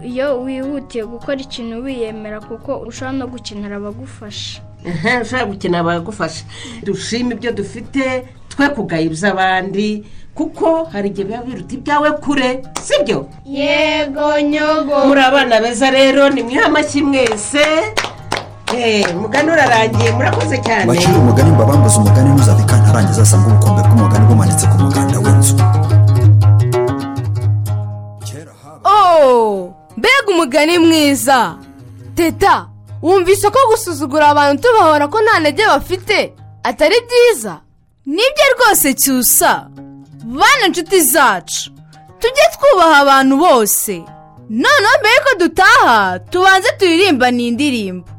iyo 0.04 0.42
wihutiye 0.42 1.04
gukora 1.06 1.38
ikintu 1.42 1.84
wiyemera 1.86 2.40
kuko 2.42 2.78
ushobora 2.90 3.18
no 3.18 3.28
gukenera 3.28 3.76
abagufasha. 3.78 4.62
Ushobora 5.22 5.46
gukina 5.46 5.84
bagufasha 5.84 6.46
dushime 6.84 7.36
ibyo 7.36 7.52
dufite 7.52 8.26
twe 8.50 8.70
kugaya 8.70 9.02
iby'abandi 9.06 10.06
kuko 10.38 10.84
hari 10.94 11.08
igihe 11.10 11.26
biba 11.28 11.42
biruta 11.46 11.74
ibyawe 11.76 12.10
kure 12.12 12.50
sibyo? 12.86 13.26
Yego 13.46 14.28
nyogo. 14.42 14.96
Muri 15.08 15.22
abana 15.22 15.62
beza 15.62 15.90
rero 15.92 16.30
ni 16.30 16.44
mwiha 16.44 16.66
amashyi 16.66 17.02
mwese? 17.02 17.66
Eh, 18.78 19.16
mugani 19.16 19.50
urarangiye 19.52 20.12
murakoze 20.12 20.58
cyane. 20.58 20.86
Bacira 20.86 21.18
umugani 21.18 21.52
mbabambuze 21.52 21.98
umugani 22.00 22.30
ntuzave 22.30 22.64
kantarangiza 22.64 23.22
asanga 23.22 23.48
ubukombe 23.48 23.82
bw'umugani 23.88 24.26
bumanitse 24.30 24.66
ku 24.68 24.78
muganda 24.84 25.18
w'inzu. 25.20 25.56
Oh 28.86 29.74
mbega 29.98 30.28
umugani 30.30 30.78
mwiza. 30.78 31.56
Teta 32.16 32.68
wumvise 33.02 33.50
ko 33.50 33.60
gusuzugura 33.72 34.28
abantu 34.30 34.62
tubahora 34.62 35.08
ko 35.08 35.18
nta 35.22 35.40
ntege 35.40 35.66
bafite? 35.68 36.34
Atari 36.64 36.96
byiza? 37.08 37.54
Nibyo 38.06 38.46
rwose 38.56 38.94
cyusa. 38.94 39.68
Bana 40.28 40.66
inshuti 40.68 41.02
zacu. 41.02 41.72
Tujye 42.20 42.44
twubaha 42.54 42.98
abantu 43.02 43.38
bose. 43.38 44.04
Noneho 44.50 44.96
mbere 45.00 45.16
yuko 45.16 45.40
dutaha. 45.40 46.20
Tubanze 46.20 46.70
turirimbane 46.80 47.48
indirimbo 47.48 48.10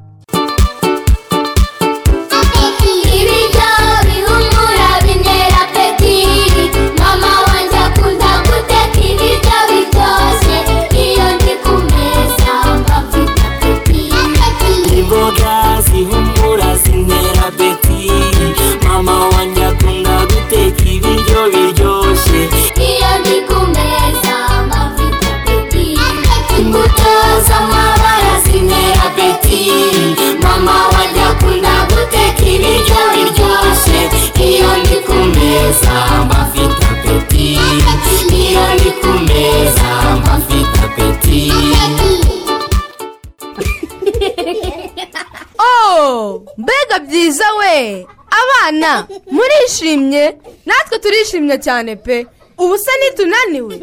natwe 50.68 50.98
turishimye 51.02 51.56
cyane 51.58 51.96
pe. 51.96 52.26
Ubu 52.58 52.78
se 52.78 52.90
nitunaniwe 53.00 53.74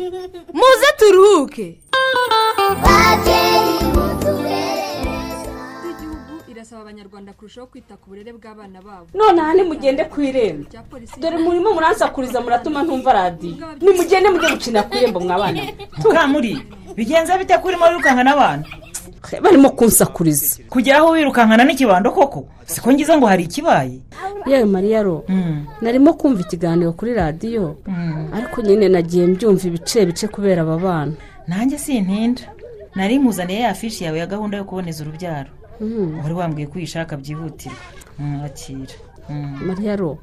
muze 0.53 0.89
turuhuke. 0.99 1.67
Irasaba 6.51 6.81
abanyarwanda 6.81 7.33
kurushaho 7.33 7.67
kwita 7.67 7.95
ku 7.97 8.09
burere 8.09 8.31
bw'abana 8.33 8.79
babo. 8.81 9.07
Nonaha 9.13 9.53
nimugende 9.53 10.03
ku 10.11 10.21
irembo. 10.21 10.69
Dore 11.17 11.37
murimo 11.37 11.73
muransakuriza 11.73 12.41
muratuma 12.41 12.83
ntumva 12.83 13.13
radiyo. 13.13 13.55
Nimugende 13.81 14.29
mujye 14.29 14.49
gukina 14.53 14.83
ku 14.83 14.91
irembo 14.97 15.19
mwabana 15.19 15.61
mukamuri 16.03 16.53
bigenza 16.95 17.37
bite 17.37 17.57
ko 17.57 17.67
urimo 17.67 17.85
wirukankana 17.85 18.23
n'abantu? 18.23 18.67
Barimo 19.41 19.69
kunsakuriza. 19.69 20.63
Kugera 20.69 20.97
aho 20.97 21.09
wirukankana 21.11 21.63
n'ikibando 21.63 22.11
koko? 22.11 22.47
Siko 22.65 22.91
ngize 22.93 23.17
ngo 23.17 23.25
hari 23.25 23.43
ikibaye? 23.43 23.99
Yewe 24.45 24.65
mariya 24.65 25.03
ro 25.03 25.23
narimo 25.81 26.13
kumva 26.13 26.41
ikiganiro 26.41 26.93
kuri 26.93 27.13
radiyo 27.13 27.77
ariko 28.33 28.61
nyine 28.61 28.89
nagiye 28.89 29.27
mbyumva 29.27 29.67
ibice 29.67 30.05
bice 30.05 30.27
kubera 30.27 30.61
aba 30.61 30.77
bana. 30.77 31.13
Nanjye 31.47 31.77
sintinda. 31.77 32.41
Nari 32.95 33.19
muzaniye 33.19 33.59
ya 33.59 33.73
fishi 33.73 34.03
yawe 34.03 34.19
ya 34.19 34.27
gahunda 34.27 34.57
yo 34.57 34.63
kuboneza 34.63 35.03
urubyaro. 35.03 35.49
Wari 36.23 36.33
wambwiye 36.33 36.67
ko 36.67 36.73
uyishaka 36.77 37.17
byihutirwa. 37.17 37.77
Akira 38.45 38.79
Mm. 38.79 38.85
Mariya 39.67 39.95
ro 39.95 40.17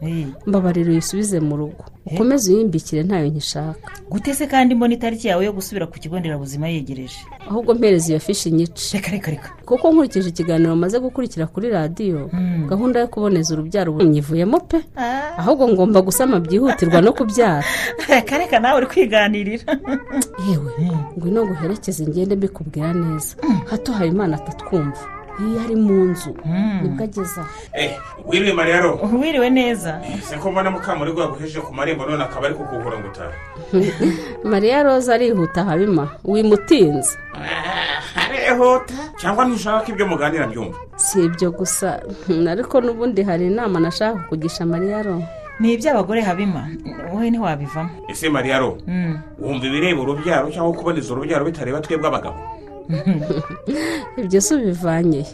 mbabarira 0.47 0.91
uyisubize 0.91 1.41
mu 1.41 1.57
rugo. 1.57 1.85
Ukomeze 2.07 2.53
uyimbikire 2.55 3.03
ntayo 3.03 3.27
nkishaka 3.29 3.89
gute 4.11 4.47
kandi 4.47 4.75
mbona 4.75 4.95
itariki 4.95 5.29
yawe 5.29 5.45
yo 5.45 5.53
gusubira 5.53 5.87
ku 5.87 5.97
kigo 5.99 6.19
nderabuzima 6.19 6.69
yegereje. 6.69 7.21
Ahubwo 7.49 7.75
mpereza 7.75 8.09
iyo 8.11 8.21
fishi 8.21 8.51
nyice 8.51 8.97
reka 8.97 9.11
reka 9.11 9.31
reka. 9.31 9.49
Kuko 9.67 9.93
nkurikije 9.93 10.29
ikiganiro 10.29 10.77
maze 10.77 10.99
gukurikira 10.99 11.47
kuri 11.47 11.69
radiyo 11.71 12.31
gahunda 12.69 13.01
yo 13.01 13.09
kuboneza 13.09 13.55
urubyaro 13.55 13.93
nyivuyemo 14.03 14.61
pe 14.61 14.79
ahubwo 15.41 15.69
ngomba 15.69 16.03
gusama 16.03 16.41
byihutirwa 16.41 17.01
no 17.01 17.13
kubyara. 17.13 17.65
Reka 18.09 18.39
reka 18.39 18.61
nawe 18.61 18.77
uri 18.79 18.87
kwiganirira. 18.87 19.65
Yewe 20.49 20.73
ngwino 21.17 21.45
nguherekeze 21.45 22.07
ngende 22.07 22.37
mbikubwira 22.37 22.93
neza. 22.93 23.37
Hato 23.71 23.93
habimana 23.93 24.37
atatwumva. 24.37 25.22
Iyo 25.41 25.61
ari 25.65 25.77
mu 25.77 26.13
nzu. 26.13 26.35
Nibwo 26.83 27.05
ageze 27.05 27.41
aho. 27.41 27.49
Eh, 27.73 27.97
wiriwe 28.29 28.53
mariya 28.53 28.81
ro 28.81 29.01
wiriwe 29.21 29.51
neza. 29.51 30.01
Se 30.23 30.37
ko 30.37 30.51
mbona 30.53 30.71
mukamurigo 30.71 31.21
yaguhejeje 31.23 31.61
ku 31.61 31.73
marembo 31.75 32.05
none 32.07 32.23
akaba 32.25 32.47
ari 32.47 32.55
kukugura 32.55 32.99
ngo 32.99 33.09
utahe? 33.09 33.35
Mariya 34.53 34.83
roza 34.83 35.15
arihuta 35.15 35.65
habima 35.65 36.09
wimutinze. 36.25 37.17
Arihuta. 38.17 38.95
Cyangwa 39.17 39.45
ntushaka 39.49 39.85
ko 39.85 39.89
ibyo 39.93 40.07
muganira 40.07 40.47
byumva 40.47 40.79
si 40.97 41.25
ibyo 41.25 41.51
gusa. 41.51 42.01
Hmm, 42.27 42.47
ariko 42.49 42.81
n'ubundi 42.81 43.23
hari 43.23 43.47
inama 43.47 43.81
nashaka 43.81 44.21
kukugisha 44.21 44.67
mariya 44.67 45.03
ro 45.03 45.23
ni 45.61 45.73
iby'abagore 45.75 46.21
habima 46.21 46.67
wowe 47.13 47.31
ntiwabivamo 47.31 47.91
ese 48.11 48.29
mariya 48.29 48.59
ro 48.59 48.79
Mm. 48.87 49.19
wumva 49.39 49.67
ibireba 49.67 50.01
urubyaro 50.03 50.51
cyangwa 50.51 50.73
kuboneza 50.75 51.13
urubyaro 51.13 51.45
bitareba 51.45 51.81
twebwe 51.81 52.09
abagabo? 52.09 52.35
ibyo 54.21 54.41
si 54.41 54.55
ubivanye. 54.55 55.27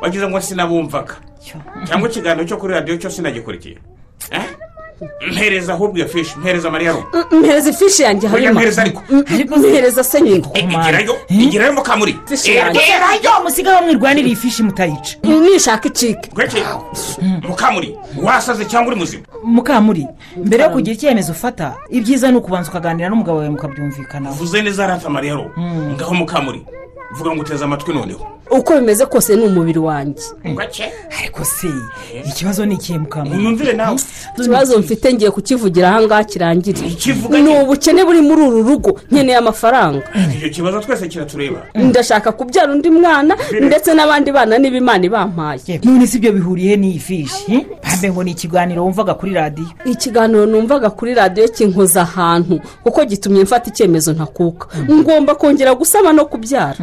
Wagize 0.00 0.28
ngo 0.28 0.40
sinabumvaga. 0.40 1.14
Cyangwa 1.86 2.08
ikiganiro 2.08 2.44
cyo 2.48 2.56
kuri 2.56 2.74
radiyo 2.74 2.96
cyo 2.96 3.10
sinagikurikiye. 3.10 3.78
Eh? 4.30 4.46
Mpereza 5.32 5.72
ahubwo 5.72 5.96
iyo 5.98 6.08
fishi 6.08 6.38
mpereza 6.38 6.70
mariya 6.70 6.94
mpereza 7.32 7.70
ifishi 7.70 8.02
yanjye 8.02 8.28
habima 8.28 8.52
mpereza 8.52 8.82
ariko 8.82 9.02
mpereza 9.58 10.04
se 10.04 10.20
nyine 10.20 10.44
igirayo 10.54 11.16
igirayo 11.28 11.72
mukamuri 11.72 12.16
Fishi 12.28 12.54
yanjye. 12.56 12.80
igerayo 12.82 13.42
musigaho 13.44 13.82
mwirwanira 13.84 14.26
iyi 14.28 14.36
fishi 14.36 14.62
mutayica 14.62 15.16
nishaka 15.22 15.88
icike 15.88 16.30
mukamuri 17.48 17.98
wasaze 18.22 18.64
cyangwa 18.64 18.92
uri 18.92 19.00
muzima 19.00 19.22
mukamuri 19.44 20.06
mbere 20.36 20.62
yo 20.64 20.70
kugira 20.70 20.94
icyemezo 20.94 21.32
ufata 21.32 21.74
ibyiza 21.90 22.30
ni 22.30 22.36
ukubanza 22.36 22.70
ukaganira 22.70 23.08
n'umugabo 23.08 23.38
wawe 23.38 23.50
mukabyumvikanaho 23.50 24.34
uvuze 24.34 24.62
neza 24.62 24.84
arata 24.84 25.08
mariya 25.10 25.34
ro 25.34 25.50
ngaho 25.94 26.14
mukamuri 26.14 26.66
vuga 27.16 27.30
ngo 27.34 27.40
uteze 27.42 27.64
amatwi 27.64 27.94
noneho 27.94 28.26
uko 28.50 28.74
bimeze 28.74 29.06
kose 29.06 29.36
ni 29.36 29.42
umubiri 29.42 29.78
wanjye. 29.78 30.22
Ariko 31.20 31.44
se 31.44 31.68
ikibazo 32.26 32.66
ni 32.66 32.74
ikihe 32.74 32.98
mukamuri 32.98 33.38
unyumvire 33.38 33.72
nawe. 33.72 33.98
Ikibazo 34.38 34.78
mfite 34.78 35.12
ngiye 35.14 35.30
kukivugira 35.30 35.88
ahangaha 35.88 36.24
kirangire. 36.24 36.80
Ni 37.42 37.48
ubukene 37.62 38.04
buri 38.04 38.20
muri 38.20 38.42
uru 38.42 38.62
rugo. 38.62 39.00
Nkeneye 39.10 39.36
amafaranga. 39.38 40.02
Icyo 40.36 40.48
kibazo 40.50 40.80
twese 40.80 41.08
kiratureba. 41.08 41.62
Ndashaka 41.74 42.32
kubyara 42.32 42.72
undi 42.72 42.90
mwana 42.90 43.36
ndetse 43.60 43.94
n'abandi 43.94 44.32
bana 44.32 44.58
niba 44.58 44.76
imana 44.76 45.04
ibampaye 45.06 45.80
none 45.84 46.06
si 46.06 46.16
ibyo 46.16 46.32
bihuriye 46.32 46.76
n'iyi 46.76 46.98
fishi 46.98 47.66
bambe 47.84 48.10
ngo 48.10 48.24
ni 48.24 48.30
ikiganiro 48.30 48.84
wumvaga 48.84 49.14
kuri 49.14 49.32
radiyo. 49.34 49.68
Ikiganiro 49.84 50.46
numvaga 50.46 50.90
kuri 50.90 51.14
radiyo 51.14 51.48
kinkoza 51.48 52.02
ahantu 52.02 52.60
kuko 52.82 53.04
gitumye 53.04 53.42
mfata 53.42 53.70
icyemezo 53.70 54.12
ntakuka. 54.12 54.66
Ngomba 54.90 55.34
kongera 55.34 55.74
gusama 55.74 56.12
no 56.12 56.24
kubyara. 56.24 56.76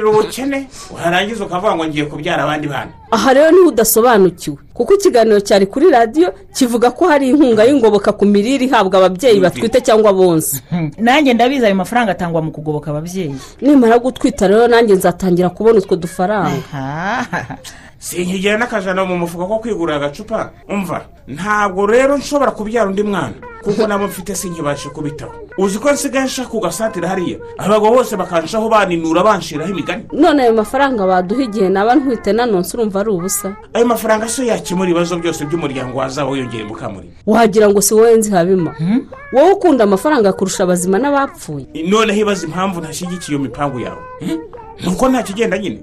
Urarira 0.00 0.10
ubukene 0.10 0.68
warangiza 0.94 1.44
ukavuga 1.44 1.76
ngo 1.76 1.84
ngiye 1.86 2.04
kubyara 2.04 2.42
abandi 2.42 2.66
bana. 2.68 2.90
Aha 3.10 3.32
rero 3.34 3.50
ni 3.50 3.58
ho 3.58 3.68
udasobanukiwe 3.68 4.56
kuko 4.74 4.94
ikiganiro 4.94 5.40
cyari 5.40 5.66
kuri 5.66 5.90
radiyo 5.90 6.32
kivuga 6.54 6.90
ko 6.90 7.08
hari 7.08 7.28
inkunga 7.28 7.64
y'ingoboka 7.64 8.12
ku 8.12 8.24
mirire 8.24 8.64
ihabwa 8.64 8.98
ababyeyi 8.98 9.40
batwite 9.40 9.80
cyangwa 9.80 10.12
bonsa 10.12 10.60
nanjye 11.04 11.34
ndabizi 11.34 11.66
ayo 11.66 11.74
mafaranga 11.74 12.12
atangwa 12.12 12.42
mu 12.42 12.50
kugoboka 12.50 12.90
ababyeyi. 12.90 13.36
Nimara 13.60 13.98
gutwita 13.98 14.48
rero 14.48 14.68
nanjye 14.68 14.94
nzatangira 14.94 15.50
kubona 15.50 15.78
utwo 15.78 15.96
dufaranga. 15.96 16.56
Sinkigera 18.00 18.56
n'akajana 18.56 19.04
mu 19.04 19.18
mufuka 19.18 19.44
ko 19.44 19.58
kwigurira 19.58 19.96
agacupa. 19.96 20.50
Umva 20.68 21.04
ntabwo 21.28 21.86
rero 21.86 22.16
nshobora 22.16 22.50
kubyara 22.50 22.88
undi 22.88 23.02
mwana. 23.02 23.36
Kuko 23.64 23.86
nabo 23.86 24.06
mfite 24.06 24.34
sinkibashe 24.34 24.88
kubitaho 24.88 25.32
uzi 25.58 25.78
ko 25.78 25.92
nsigaye 25.92 26.24
nshaka 26.24 26.48
kugasatira 26.48 27.08
hariya? 27.08 27.38
Abagabo 27.58 27.94
bose 27.96 28.16
bakanshaho 28.16 28.68
baninura 28.68 29.22
banshiraho 29.22 29.70
imigani. 29.70 30.04
None 30.12 30.42
ayo 30.42 30.54
mafaranga 30.54 31.06
baduha 31.06 31.42
igihe 31.42 31.68
naba 31.68 31.94
ntwite 31.94 32.32
nanonse 32.32 32.76
urumva 32.76 33.00
ari 33.00 33.10
ubusa. 33.10 33.56
Ayo 33.74 33.86
mafaranga 33.86 34.28
so 34.28 34.42
yakemura 34.44 34.90
ibibazo 34.90 35.16
byose 35.18 35.44
by'umuryango 35.44 35.98
wazaba 35.98 36.30
wiyongera 36.30 36.64
mukamuri. 36.64 37.10
Wagira 37.26 37.68
ngo 37.68 37.80
si 37.80 37.94
wowe 37.94 38.16
nzi 38.16 38.30
habima 38.30 38.74
wowe 39.32 39.52
ukunda 39.52 39.84
amafaranga 39.84 40.32
kurusha 40.32 40.62
abazima 40.64 40.98
n'abapfuye. 40.98 41.66
Noneho 41.88 42.20
ibaza 42.20 42.46
impamvu 42.46 42.80
ntashyigikiye 42.80 43.36
iyo 43.36 43.42
mipangu 43.44 43.80
yawe. 43.80 44.02
Hmm? 44.20 44.38
Nuko 44.84 45.08
nta 45.08 45.22
kigenda 45.22 45.58
nyine. 45.58 45.78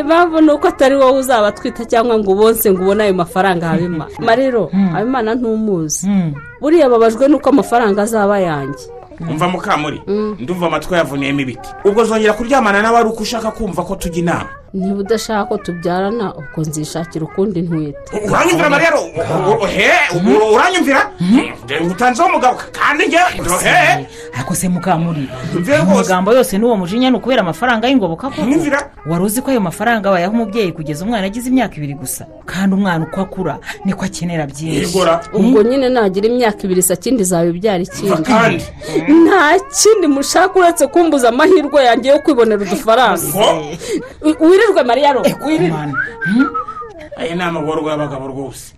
Impamvu 0.00 0.40
ni 0.40 0.50
uko 0.52 0.68
atari 0.68 0.94
wowe 0.96 1.18
uzaba 1.18 1.46
atwita 1.48 1.84
cyangwa 1.84 2.18
ngo 2.18 2.30
ubonse 2.32 2.72
ngo 2.72 2.82
ubone 2.82 3.04
ayo 3.04 3.14
mafaranga 3.14 3.68
habima 3.68 4.06
marero 4.18 4.70
habimana 4.92 5.34
ntumuzi 5.34 6.08
buriya 6.60 6.88
babajwe 6.88 7.28
n'uko 7.28 7.48
amafaranga 7.48 8.02
azaba 8.02 8.38
yanjye. 8.40 8.84
Umva 9.30 9.48
mukamuri. 9.48 10.02
Ndumva 10.38 10.66
amatwi 10.66 10.94
yavuniyemo 10.94 11.40
ibiti. 11.40 11.68
Ubwo 11.84 12.04
zongera 12.04 12.32
kuryamana 12.32 12.82
nawe 12.82 12.98
ari 12.98 13.08
uko 13.08 13.22
ushaka 13.22 13.50
kumva 13.50 13.82
ko 13.84 13.94
tujya 13.96 14.18
inama. 14.22 14.48
Niba 14.74 15.00
udashaka 15.00 15.44
ko 15.48 15.56
tubyarana 15.58 16.34
ubwo 16.34 16.60
nzishakira 16.60 17.24
ukundi 17.24 17.62
ntwite. 17.62 17.98
Uranyumvira 18.28 18.70
mariya 18.70 18.90
uranyumvira? 20.54 21.02
Utanzeho 21.90 22.28
umugabo 22.28 22.56
kandi 22.72 23.06
njyewe 23.06 23.30
he. 23.64 24.06
ariko 24.36 24.54
se 24.54 24.68
mukamuri 24.68 25.28
amagambo 25.80 26.32
yose 26.34 26.58
n'uwo 26.58 26.76
mujinya 26.76 27.10
ni 27.10 27.16
ukubera 27.16 27.40
amafaranga 27.40 27.88
y'ingoboka 27.88 28.30
koko? 28.30 28.42
Mwumvira. 28.42 28.90
wari 29.06 29.24
uzi 29.24 29.42
ko 29.42 29.50
ayo 29.50 29.60
mafaranga 29.60 30.10
bayaha 30.10 30.32
umubyeyi 30.32 30.72
kugeza 30.72 31.04
umwana 31.04 31.26
agize 31.26 31.48
imyaka 31.50 31.76
ibiri 31.76 31.94
gusa? 31.94 32.26
Kandi 32.46 32.74
umwana 32.74 33.04
uko 33.06 33.20
akura 33.20 33.58
niko 33.84 34.04
akenera 34.04 34.46
byinshi. 34.46 34.98
Ubwo 35.32 35.62
nyine 35.62 35.88
nagira 35.88 36.26
imyaka 36.28 36.60
ibiri 36.66 36.80
isa 36.80 36.96
kindi 36.96 37.24
zawe 37.24 37.48
ibyara 37.50 37.82
ikindi. 37.82 38.22
Kandi. 38.22 38.64
nta 39.24 39.58
kindi 39.78 40.06
mushaka 40.06 40.58
uretse 40.58 40.86
kumbuza 40.86 41.28
amahirwe 41.28 41.84
yanjye 41.84 42.08
yo 42.10 42.18
kwibonera 42.18 42.62
udufaranga. 42.62 43.22
Wirirwe 44.64 44.82
mariya 44.84 45.12
ro 45.12 45.22
wirirwe 45.46 45.92
aya 47.20 47.34
ni 47.36 47.42
amagorwa 47.42 47.90
y'abagabo 47.92 48.24
rwose 48.32 48.72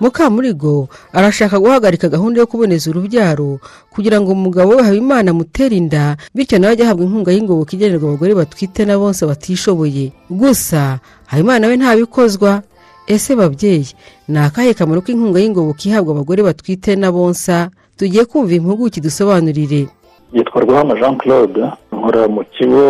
mukamurigo 0.00 0.88
arashaka 1.12 1.58
guhagarika 1.58 2.08
gahunda 2.08 2.40
yo 2.40 2.46
kuboneza 2.46 2.90
urubyaro 2.90 3.60
kugira 3.90 4.20
ngo 4.20 4.32
umugabo 4.32 4.70
we 4.76 4.82
habimana 4.82 5.30
amutere 5.30 5.76
inda 5.76 6.16
bityo 6.34 6.58
nawe 6.58 6.72
ajye 6.72 6.84
ahabwa 6.84 7.04
inkunga 7.06 7.30
y'ingoboka 7.32 7.72
igenerwa 7.76 8.08
abagore 8.08 8.34
batwite 8.34 8.84
na 8.84 8.98
bonse 8.98 9.26
batishoboye. 9.26 10.12
Gusa 10.30 10.98
habimana 11.26 11.66
we 11.68 11.76
ntabikozwa. 11.76 12.62
Ese 13.06 13.34
babyeyi 13.36 13.94
ni 14.28 14.38
akahe 14.38 14.74
kamaro 14.74 15.02
k'inkunga 15.02 15.38
y'ingoboka 15.42 15.82
ihabwa 15.86 16.14
abagore 16.14 16.42
batwite 16.42 16.96
na 16.96 17.12
bonsa? 17.12 17.70
Tugiye 17.96 18.24
kumva 18.24 18.54
impuguke 18.54 19.00
dusobanurire 19.00 19.86
yitwa 20.32 20.60
rwahama 20.62 20.94
jean 21.00 21.16
claude 21.16 21.62
nkora 21.92 22.28
mu 22.28 22.42
kigo 22.54 22.82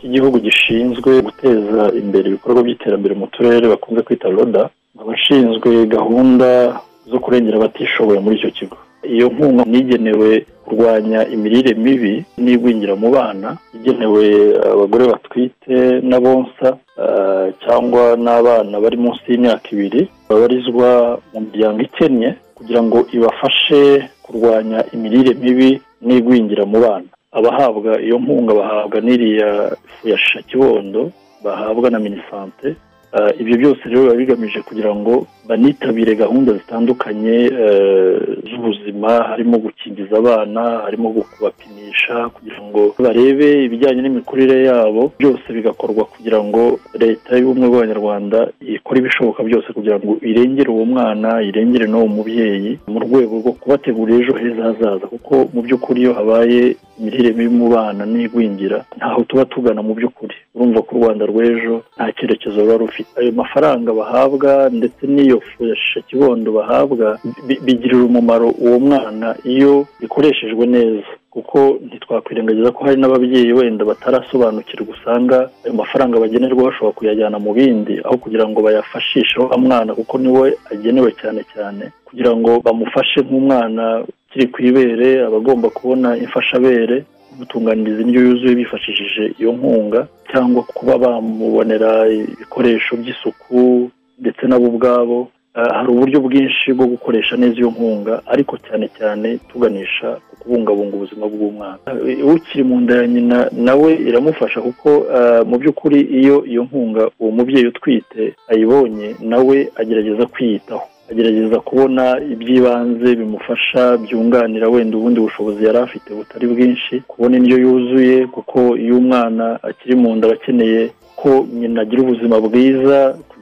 cy'igihugu 0.00 0.38
gishinzwe 0.38 1.22
guteza 1.22 1.82
imbere 2.00 2.28
ibikorwa 2.28 2.62
by'iterambere 2.62 3.14
mu 3.14 3.26
turere 3.26 3.68
bakunze 3.68 4.02
kwita 4.02 4.28
roda 4.28 4.62
nkaba 4.94 5.12
nshinzwe 5.12 5.86
gahunda 5.86 6.80
zo 7.10 7.18
kurengera 7.18 7.56
abatishoboye 7.58 8.20
muri 8.20 8.36
icyo 8.36 8.50
kigo. 8.50 8.76
Iyo 9.02 9.26
nkunga 9.28 9.64
nigenewe 9.64 10.46
kurwanya 10.64 11.26
imirire 11.34 11.74
mibi 11.74 12.24
n'igwingira 12.38 12.94
mu 12.96 13.08
bana 13.10 13.56
igenewe 13.74 14.24
abagore 14.72 15.04
batwite 15.12 15.76
n'abonsa 16.08 16.68
ah, 17.04 17.46
cyangwa 17.64 18.02
n'abana 18.24 18.74
bari 18.82 18.96
munsi 18.96 19.24
y'imyaka 19.28 19.66
ibiri 19.72 20.02
babarizwa 20.28 21.18
mu 21.32 21.38
miryango 21.46 21.80
ikennye 21.82 22.30
kugira 22.60 22.80
ngo 22.84 22.98
ibafashe 23.16 24.08
kurwanya 24.22 24.84
imirire 24.92 25.32
mibi 25.40 25.80
n'igwingira 26.04 26.64
mu 26.68 26.78
bana. 26.84 27.08
Abahabwa 27.32 27.96
iyo 28.04 28.16
nkunga 28.20 28.52
bahabwa 28.60 28.98
n'iriya 29.00 29.72
fu 29.96 30.08
ya 30.08 30.18
shisha 30.18 30.42
kibondo 30.48 31.10
bahabwa 31.44 31.88
na 31.90 31.98
minisante 31.98 32.76
Ah, 33.12 33.32
ibyo 33.40 33.56
byose 33.58 33.82
rero 33.90 34.02
biba 34.02 34.14
bigamije 34.14 34.60
kugira 34.62 34.94
ngo 34.94 35.26
banitabire 35.50 36.14
gahunda 36.14 36.50
zitandukanye 36.60 37.36
eh, 37.64 38.16
z'ubuzima 38.48 39.10
harimo 39.30 39.58
gukingiza 39.58 40.14
abana 40.22 40.62
harimo 40.86 41.08
kubapimisha 41.10 42.28
kugira 42.34 42.60
ngo 42.62 42.94
barebe 43.04 43.64
ibijyanye 43.64 44.00
n'imikurire 44.02 44.56
yabo 44.68 45.02
byose 45.18 45.46
bigakorwa 45.56 46.04
kugira 46.12 46.38
ngo 46.44 46.62
leta 47.02 47.30
y'ubumwe 47.36 47.66
bw'abanyarwanda 47.68 48.38
ikore 48.74 48.98
ibishoboka 49.00 49.42
byose 49.42 49.68
kugira 49.72 49.96
ngo 49.98 50.12
irengere 50.30 50.70
uwo 50.70 50.84
mwana 50.84 51.42
irengere 51.42 51.86
n'uwo 51.90 52.06
mubyeyi 52.16 52.78
mu 52.92 52.98
rwego 53.04 53.34
rwo 53.42 53.52
kubategurira 53.52 54.18
ejo 54.22 54.34
heza 54.40 54.62
hazaza. 54.68 55.06
Kuko 55.06 55.34
mu 55.54 55.60
by'ukuri 55.66 56.00
iyo 56.00 56.12
habaye 56.14 56.76
imirire 56.98 57.30
mibi 57.32 57.48
mu 57.60 57.68
bana 57.74 58.02
n'igwingira 58.06 58.78
ntaho 58.96 59.20
tuba 59.28 59.44
tugana 59.44 59.82
mu 59.82 59.94
by'ukuri. 59.98 60.34
Urumva 60.54 60.82
ko 60.82 60.90
u 60.94 60.98
rwanda 61.00 61.24
rw'ejo 61.30 61.74
nta 61.96 62.06
cyerekezo 62.16 62.60
ruba 62.60 62.76
rufite. 62.82 63.10
Ayo 63.20 63.32
mafaranga 63.32 63.90
bahabwa 63.92 64.50
ndetse 64.78 65.02
n'iyo 65.06 65.39
fu 65.40 65.66
ya 65.66 65.76
shisha 65.76 66.00
kibondo 66.00 66.52
bahabwa 66.52 67.18
bi- 67.46 67.60
bigirira 67.64 68.04
umumaro 68.04 68.48
uwo 68.64 68.78
mwana 68.80 69.36
iyo 69.44 69.86
bikoreshejwe 70.00 70.66
neza. 70.66 71.06
Kuko 71.30 71.78
ntitwakwirengagiza 71.86 72.70
ko 72.74 72.84
hari 72.84 72.98
n'ababyeyi 73.00 73.52
wenda 73.52 73.84
batarasobanukirwa 73.84 74.94
usanga 74.94 75.38
ayo 75.64 75.74
mafaranga 75.74 76.18
bagenerwa 76.20 76.64
bashobora 76.64 76.92
kuyajyana 76.98 77.38
mu 77.38 77.52
bindi 77.54 77.94
aho 78.04 78.16
kugira 78.18 78.48
ngo 78.48 78.58
bayafashishe 78.62 79.38
wa 79.40 79.58
mwana 79.58 79.94
kuko 79.94 80.18
ni 80.18 80.28
we 80.28 80.54
agenewe 80.72 81.10
cyane 81.20 81.40
cyane. 81.54 81.84
Kugira 82.04 82.34
ngo 82.36 82.60
bamufashe 82.66 83.20
nk'umwana 83.22 84.02
ukiri 84.26 84.46
ku 84.52 84.58
ibere 84.62 85.22
aba 85.26 85.36
agomba 85.38 85.70
kubona 85.70 86.16
imfashabere 86.18 87.04
gutunganiriza 87.38 88.02
indyo 88.02 88.20
yuzuye 88.26 88.54
bifashishije 88.54 89.24
iyo 89.38 89.52
nkunga 89.54 90.00
cyangwa 90.30 90.62
kuba 90.62 90.98
bamubonera 90.98 91.90
ibikoresho 92.10 92.96
by'isuku 93.00 93.90
ndetse 94.20 94.46
nabo 94.46 94.66
ubwabo 94.66 95.28
Ah, 95.54 95.74
hari 95.78 95.88
uburyo 95.90 96.20
bwinshi 96.20 96.72
bwo 96.72 96.86
gukoresha 96.86 97.36
neza 97.36 97.56
iyo 97.58 97.70
nkunga 97.74 98.22
ariko 98.26 98.54
cyane 98.66 98.86
cyane 98.98 99.38
tuganisha 99.50 100.08
ku 100.30 100.36
kubungabunga 100.40 100.94
ubuzima 100.96 101.26
bw'umwana. 101.26 101.78
Ah, 101.86 102.30
ukiri 102.34 102.62
mu 102.64 102.80
nda 102.80 102.94
ya 103.02 103.06
nyina 103.06 103.38
nawe 103.52 103.90
iramufasha 104.08 104.60
kuko 104.62 104.88
ah, 105.16 105.42
mu 105.44 105.58
by'ukuri 105.58 106.00
iyo 106.00 106.46
iyo 106.46 106.62
nkunga 106.64 107.10
uwo 107.20 107.30
mubyeyi 107.30 107.66
utwite 107.66 108.22
ayibonye 108.48 109.08
nawe 109.20 109.56
agerageza 109.80 110.26
kwiyitaho. 110.26 110.86
Agerageza 111.10 111.60
kubona 111.60 112.04
iby'ibanze 112.32 113.08
bimufasha 113.16 113.96
byunganira 113.98 114.68
wenda 114.68 114.96
ubundi 114.96 115.20
bushobozi 115.20 115.64
yari 115.66 115.78
afite 115.78 116.14
butari 116.14 116.46
bwinshi 116.46 117.00
kubona 117.10 117.36
indyo 117.36 117.56
yuzuye 117.58 118.26
kuko 118.26 118.76
iyo 118.78 118.96
umwana 119.02 119.58
akiri 119.62 119.94
mu 119.96 120.14
nda 120.16 120.26
aba 120.30 120.34
akeneye 120.38 120.90
ko 121.20 121.30
nyina 121.54 121.80
agira 121.82 122.02
ubuzima 122.02 122.36
bwiza 122.40 122.98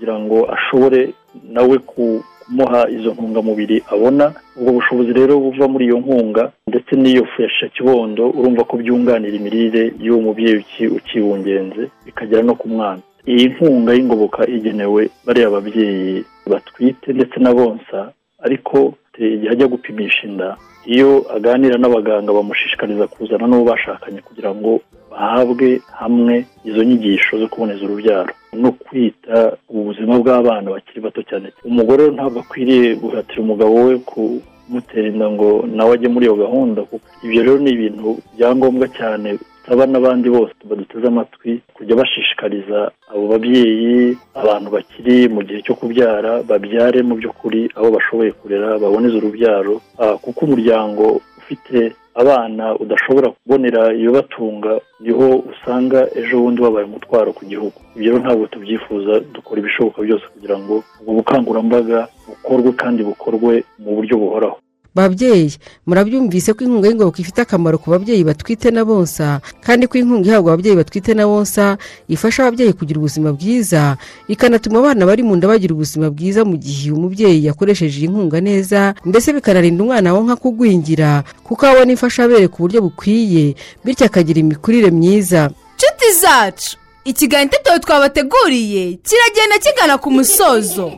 kugira 0.08 0.24
ngo 0.24 0.48
ashobore 0.56 1.12
nawe 1.52 1.78
ku- 1.78 2.22
kumuha 2.48 2.88
izo 2.90 3.12
ntungamubiri 3.12 3.82
abona. 3.92 4.32
Ubwo 4.56 4.72
bushobozi 4.80 5.12
rero 5.12 5.36
buva 5.40 5.68
muri 5.68 5.84
iyo 5.84 5.98
nkunga 6.00 6.52
ndetse 6.68 6.92
n'iyo 6.96 7.24
fesha 7.36 7.68
kibondo 7.68 8.24
urumva 8.38 8.64
ko 8.64 8.76
byunganira 8.80 9.36
imirire 9.36 9.92
y'uwo 10.00 10.20
mubyeyi 10.32 10.56
uki- 10.64 10.88
ukibungenze 10.98 11.82
bikagera 12.06 12.42
no 12.42 12.54
ku 12.56 12.68
mwana. 12.72 13.02
Iyi 13.28 13.46
nkunga 13.52 13.92
y'ingoboka 13.92 14.40
igenewe 14.48 15.10
bariya 15.26 15.50
babyeyi 15.52 16.24
batwite 16.50 17.08
ndetse 17.12 17.36
na 17.40 17.52
bonsa 17.52 17.98
ariko 18.44 18.94
eh, 19.20 19.32
igihe 19.34 19.50
ajya 19.52 19.66
gupimisha 19.66 20.22
inda. 20.26 20.56
Iyo 20.86 21.10
aganira 21.36 21.76
n'abaganga 21.78 22.32
bamushishikariza 22.32 23.06
kuzana 23.06 23.46
n'uwo 23.46 23.64
bashakanye 23.70 24.20
kugira 24.20 24.50
ngo 24.54 24.80
bahabwe 25.10 25.80
hamwe 26.00 26.34
izo 26.64 26.82
nyigisho 26.84 27.38
zo 27.38 27.48
kuboneza 27.48 27.84
urubyaro 27.84 28.32
no 28.52 28.70
kwita 28.72 29.56
ubuzima 29.68 30.16
bw'abana 30.22 30.70
bakiri 30.70 31.00
bato 31.00 31.20
cyane. 31.28 31.48
Umugore 31.64 32.02
ntabwo 32.10 32.38
akwiriye 32.40 32.94
guhatira 32.96 33.40
umugabo 33.42 33.74
we 33.86 33.94
kumutera 34.08 35.08
inda 35.08 35.26
ngo 35.30 35.48
nawe 35.76 35.94
ajye 35.94 36.08
muri 36.08 36.24
iyo 36.26 36.36
gahunda 36.44 36.80
kuko 36.88 37.04
ibyo 37.24 37.40
rero 37.42 37.58
ni 37.58 37.70
ibintu 37.76 38.08
bya 38.36 38.48
ngombwa 38.56 38.86
cyane 38.98 39.28
aba 39.72 39.84
n'abandi 39.86 40.28
bose 40.36 40.54
baduteze 40.68 41.06
amatwi 41.08 41.50
kujya 41.76 41.96
bashishikariza 42.00 42.78
abo 43.12 43.24
babyeyi 43.32 44.16
abantu 44.42 44.68
bakiri 44.76 45.16
mu 45.34 45.40
gihe 45.46 45.60
cyo 45.66 45.74
kubyara 45.78 46.32
babyare 46.48 46.98
mu 47.08 47.14
by'ukuri 47.18 47.60
abo 47.78 47.88
bashoboye 47.96 48.30
kurera 48.38 48.68
baboneze 48.82 49.16
urubyaro. 49.18 49.74
Ah, 50.02 50.16
kuko 50.24 50.40
umuryango 50.46 51.04
ufite 51.40 51.78
abana 52.22 52.64
udashobora 52.82 53.28
kubonera 53.36 53.82
ibibatunga 53.94 54.72
ni 55.00 55.10
ho 55.16 55.26
usanga 55.52 55.98
ejo 56.18 56.34
bundi 56.42 56.60
wabaye 56.62 56.86
umutwaro 56.86 57.30
ku 57.32 57.42
gihugu. 57.50 57.78
Ibyo 57.96 58.08
rero 58.10 58.18
ntabwo 58.22 58.44
tubyifuza 58.52 59.12
dukora 59.34 59.60
ibishoboka 59.60 59.98
byose 60.02 60.24
kugira 60.34 60.56
ngo 60.58 60.74
ubwo 61.00 61.12
bukangurambaga 61.18 61.98
bukorwe 62.28 62.70
kandi 62.80 63.00
bukorwe 63.08 63.52
mu 63.82 63.90
buryo 63.96 64.14
buhoraho. 64.22 64.58
Babyeyi. 64.98 65.54
Murabyumvise 65.86 66.52
ko 66.52 66.64
inkunga 66.64 66.88
y'ingoboka 66.88 67.20
ifite 67.22 67.38
akamaro 67.46 67.78
ku 67.78 67.90
babyeyi 67.90 68.24
batwite 68.26 68.70
na 68.74 68.84
bonsa 68.84 69.40
kandi 69.62 69.86
ko 69.86 69.98
inkunga 69.98 70.26
ihabwa 70.28 70.52
ababyeyi 70.52 70.76
batwite 70.76 71.14
na 71.14 71.26
bonsa 71.26 71.78
ifasha 72.08 72.42
ababyeyi 72.46 72.72
kugira 72.74 72.98
ubuzima 72.98 73.32
bwiza 73.32 73.96
ikanatuma 74.28 74.78
abana 74.82 75.06
bari 75.06 75.22
mu 75.22 75.36
nda 75.36 75.48
bagira 75.48 75.74
ubuzima 75.74 76.10
bwiza 76.10 76.44
mu 76.44 76.56
gihe 76.58 76.90
umubyeyi 76.92 77.44
yakoresheje 77.46 77.98
iyi 78.02 78.08
nkunga 78.10 78.40
neza 78.40 78.94
ndetse 79.04 79.32
bikanarinda 79.32 79.82
umwana 79.84 80.14
wonka 80.14 80.36
kugwingira 80.36 81.24
kuko 81.46 81.62
abona 81.66 81.92
imfashabere 81.94 82.48
ku 82.48 82.58
buryo 82.66 82.82
bukwiye 82.82 83.54
bityo 83.84 84.06
akagira 84.06 84.40
imikurire 84.40 84.90
myiza. 84.90 85.50
Nshuti 85.78 86.08
zacu. 86.20 86.76
Ikiganiro 87.10 87.48
itetero 87.56 87.78
twabateguriye 87.78 88.98
kiragenda 89.06 89.56
kigana 89.64 89.98
ku 89.98 90.10
musozo. 90.10 90.92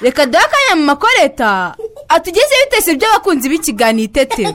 Reka 0.00 0.26
duhe 0.26 0.42
akanya 0.44 0.74
mu 0.76 0.84
makoreta 0.90 1.74
atugezeho 2.08 2.60
ibitekerezo 2.62 2.98
by'abakunzi 2.98 3.46
b'ikiganiro 3.48 4.04
itetero. 4.10 4.54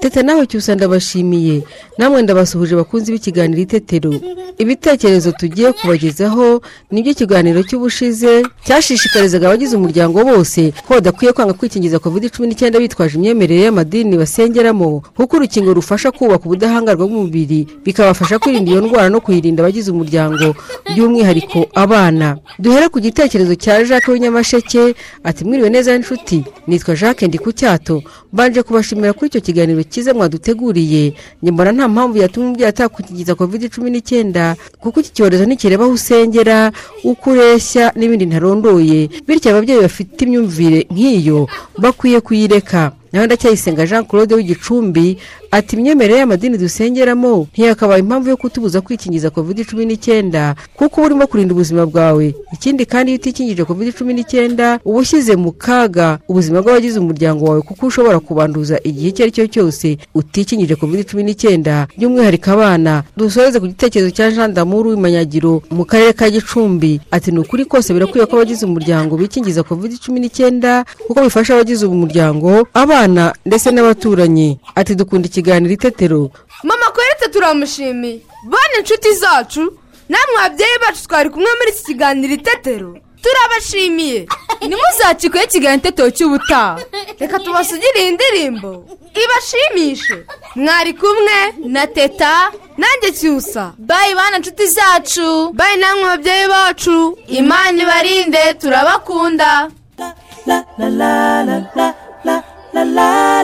Teta 0.00 0.22
nawe 0.22 0.46
cyusa 0.46 0.74
ndabashimiye. 0.74 1.62
Namwe 1.98 2.22
ndabasuhuje 2.22 2.74
bakunzi 2.76 3.12
b'ikiganiro 3.12 3.60
itetero. 3.62 4.12
Ibitekerezo 4.58 5.32
tugiye 5.32 5.72
kubagezaho 5.72 6.62
ni 6.90 7.02
byo 7.02 7.10
ikiganiro 7.12 7.62
cy'ubushize 7.66 8.46
cyashishikarizaga 8.66 9.46
abagize 9.50 9.74
umuryango 9.76 10.22
bose 10.24 10.70
ko 10.86 10.94
badakwiye 10.94 11.32
kwanga 11.34 11.52
kwikingiza 11.58 11.98
covid 11.98 12.30
cumi 12.30 12.46
n'icyenda 12.48 12.78
bitwaje 12.78 13.18
imyemerere 13.18 13.62
y'amadini 13.66 14.14
basengeramo 14.16 15.02
kuko 15.16 15.36
urukingo 15.36 15.74
rufasha 15.74 16.10
kubaka 16.14 16.46
ubudahangarwa 16.46 17.06
bw'umubiri 17.10 17.66
bikabafasha 17.84 18.38
kwirinda 18.38 18.70
iyo 18.70 18.80
ndwara 18.86 19.08
no 19.10 19.18
kuyirinda 19.20 19.62
abagize 19.66 19.90
umuryango. 19.90 20.43
By'umwihariko 20.92 21.68
abana. 21.74 22.36
Duhere 22.58 22.88
ku 22.88 23.00
gitekerezo 23.00 23.54
cya 23.54 23.84
jacques 23.84 24.08
w'inyamasheke 24.12 24.94
ati 25.24 25.44
mwiriwe 25.44 25.70
neza 25.70 25.92
n'inshuti 25.94 26.44
nitwa 26.66 26.94
jacques 26.94 27.28
ndi 27.28 27.38
ku 27.38 27.52
cyato. 27.52 28.02
Mbanje 28.32 28.62
kubashimira 28.62 29.12
kuri 29.12 29.28
icyo 29.30 29.40
kiganiro 29.40 29.82
cyiza 29.82 30.14
mwaduteguriye. 30.14 31.14
Mbona 31.42 31.72
nta 31.72 31.88
mpamvu 31.88 32.18
yatuma 32.18 32.46
umubyeyi 32.46 32.68
atakwikingiza 32.68 33.34
covid 33.34 33.70
cumi 33.72 33.90
n'icyenda 33.90 34.56
kuko 34.82 35.00
iki 35.00 35.10
cyorezo 35.16 35.44
ntikireba 35.46 35.84
aho 35.84 35.92
usengera 35.94 36.72
uko 37.04 37.30
ureshya 37.30 37.92
n'ibindi 37.96 38.26
ntarondoye. 38.26 39.08
Bityo 39.26 39.50
ababyeyi 39.50 39.80
bafite 39.86 40.18
imyumvire 40.26 40.86
nk'iyo 40.90 41.46
bakwiye 41.78 42.20
kuyireka. 42.20 42.92
Nawe 43.12 43.26
ndacyayisenga 43.26 43.86
jean 43.86 44.04
claude 44.04 44.34
w'igicumbi 44.34 45.18
ati 45.56 45.76
imyemerere 45.76 46.18
y'amadini 46.18 46.58
dusengeramo 46.58 47.46
ntiyakabaye 47.52 48.00
impamvu 48.02 48.28
yo 48.30 48.36
kutubuza 48.36 48.80
kwikingiza 48.80 49.30
covid 49.30 49.58
cumi 49.68 49.86
n'icyenda 49.86 50.54
kuko 50.76 50.96
uba 51.00 51.06
urimo 51.06 51.26
kurinda 51.26 51.54
ubuzima 51.54 51.86
bwawe. 51.86 52.34
Ikindi 52.52 52.82
kandi 52.86 53.10
iyo 53.12 53.18
utikingije 53.20 53.64
covid 53.64 53.94
cumi 53.98 54.12
n'icyenda 54.14 54.66
uba 54.84 54.98
ushyize 54.98 55.36
mu 55.36 55.52
kaga 55.52 56.18
ubuzima 56.28 56.58
bw'abagize 56.62 56.98
umuryango 56.98 57.44
wawe 57.44 57.60
kuko 57.62 57.86
ushobora 57.86 58.18
kubanduza 58.20 58.80
igihe 58.84 59.08
icyo 59.08 59.22
ari 59.24 59.32
cyo 59.32 59.46
cyose 59.46 59.98
utikingije 60.14 60.74
covid 60.76 61.00
cumi 61.06 61.22
n'icyenda 61.22 61.86
by'umwihariko 61.96 62.50
abana 62.50 63.02
dusoreze 63.16 63.60
ku 63.62 63.66
gitekerezo 63.70 64.10
cya 64.10 64.30
jean 64.34 64.50
damour 64.54 64.86
w'imanyagiro 64.90 65.62
mu 65.70 65.84
karere 65.86 66.12
ka 66.18 66.26
gicumbi. 66.30 67.00
Ati 67.14 67.30
ni 67.32 67.38
ukuri 67.38 67.64
kose 67.64 67.94
birakwiye 67.94 68.26
ko 68.26 68.36
abagize 68.36 68.66
umuryango 68.66 69.14
bikingiza 69.16 69.62
covid 69.62 69.92
cumi 70.02 70.18
n'icyenda 70.20 70.82
kuko 71.06 71.22
bifasha 71.22 71.54
abagize 71.54 71.86
umuryango 71.86 72.66
abana 72.74 73.32
ndetse 73.46 73.70
n'abaturanyi. 73.70 74.58
Ati 74.74 74.94
dukunda 74.98 75.26
ikiganiro 75.28 75.43
itetero. 75.48 76.30
Mama 76.62 76.86
kweretse 76.94 77.28
turamushimiye. 77.32 78.20
Bane 78.44 78.74
inshuti 78.80 79.12
zacu 79.14 79.78
namwe 80.08 80.36
babyeyi 80.38 80.78
bacu 80.82 81.02
twari 81.08 81.30
kumwe 81.30 81.50
muri 81.58 81.70
iki 81.70 81.84
kiganiro 81.84 82.34
itetero. 82.34 82.98
Turabashimiye. 83.22 84.26
Ntimuzacikweho 84.66 85.44
ikiganiro 85.46 85.78
itetero 85.80 86.10
cy'ubutaha. 86.10 86.78
Reka 87.20 87.38
tubasugire 87.38 88.00
iyi 88.02 88.10
ndirimbo. 88.10 88.84
Ibashimishe. 89.22 90.18
Mwari 90.56 90.92
kumwe 90.94 91.36
na 91.64 91.86
teta 91.86 92.52
nanjye 92.78 93.12
cyusa. 93.18 93.72
Bayi 93.78 94.14
bana 94.14 94.36
inshuti 94.36 94.66
zacu. 94.66 95.50
Bayi 95.52 95.76
namwe 95.76 96.04
babyeyi 96.04 96.48
bacu. 96.48 97.18
Imana 97.26 97.82
ibarinde 97.82 98.54
turabakunda. 98.60 99.70
Nkunda 99.94 100.62
kurya 100.76 101.94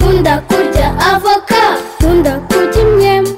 nkunda 0.00 0.34
kurya 0.48 0.88
avoka 1.12 1.62
nkunda 2.00 2.32
kurya 2.48 2.80
imyembe 2.82 3.30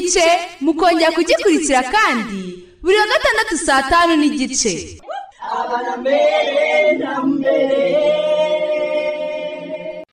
n'igice 0.00 0.24
mukongera 0.60 1.10
kugikurikira 1.12 1.82
kandi 1.82 2.64
buri 2.82 2.96
wa 2.96 3.06
gatandatu 3.06 3.58
saa 3.66 3.82
tanu 3.82 4.16
n'igice. 4.16 4.99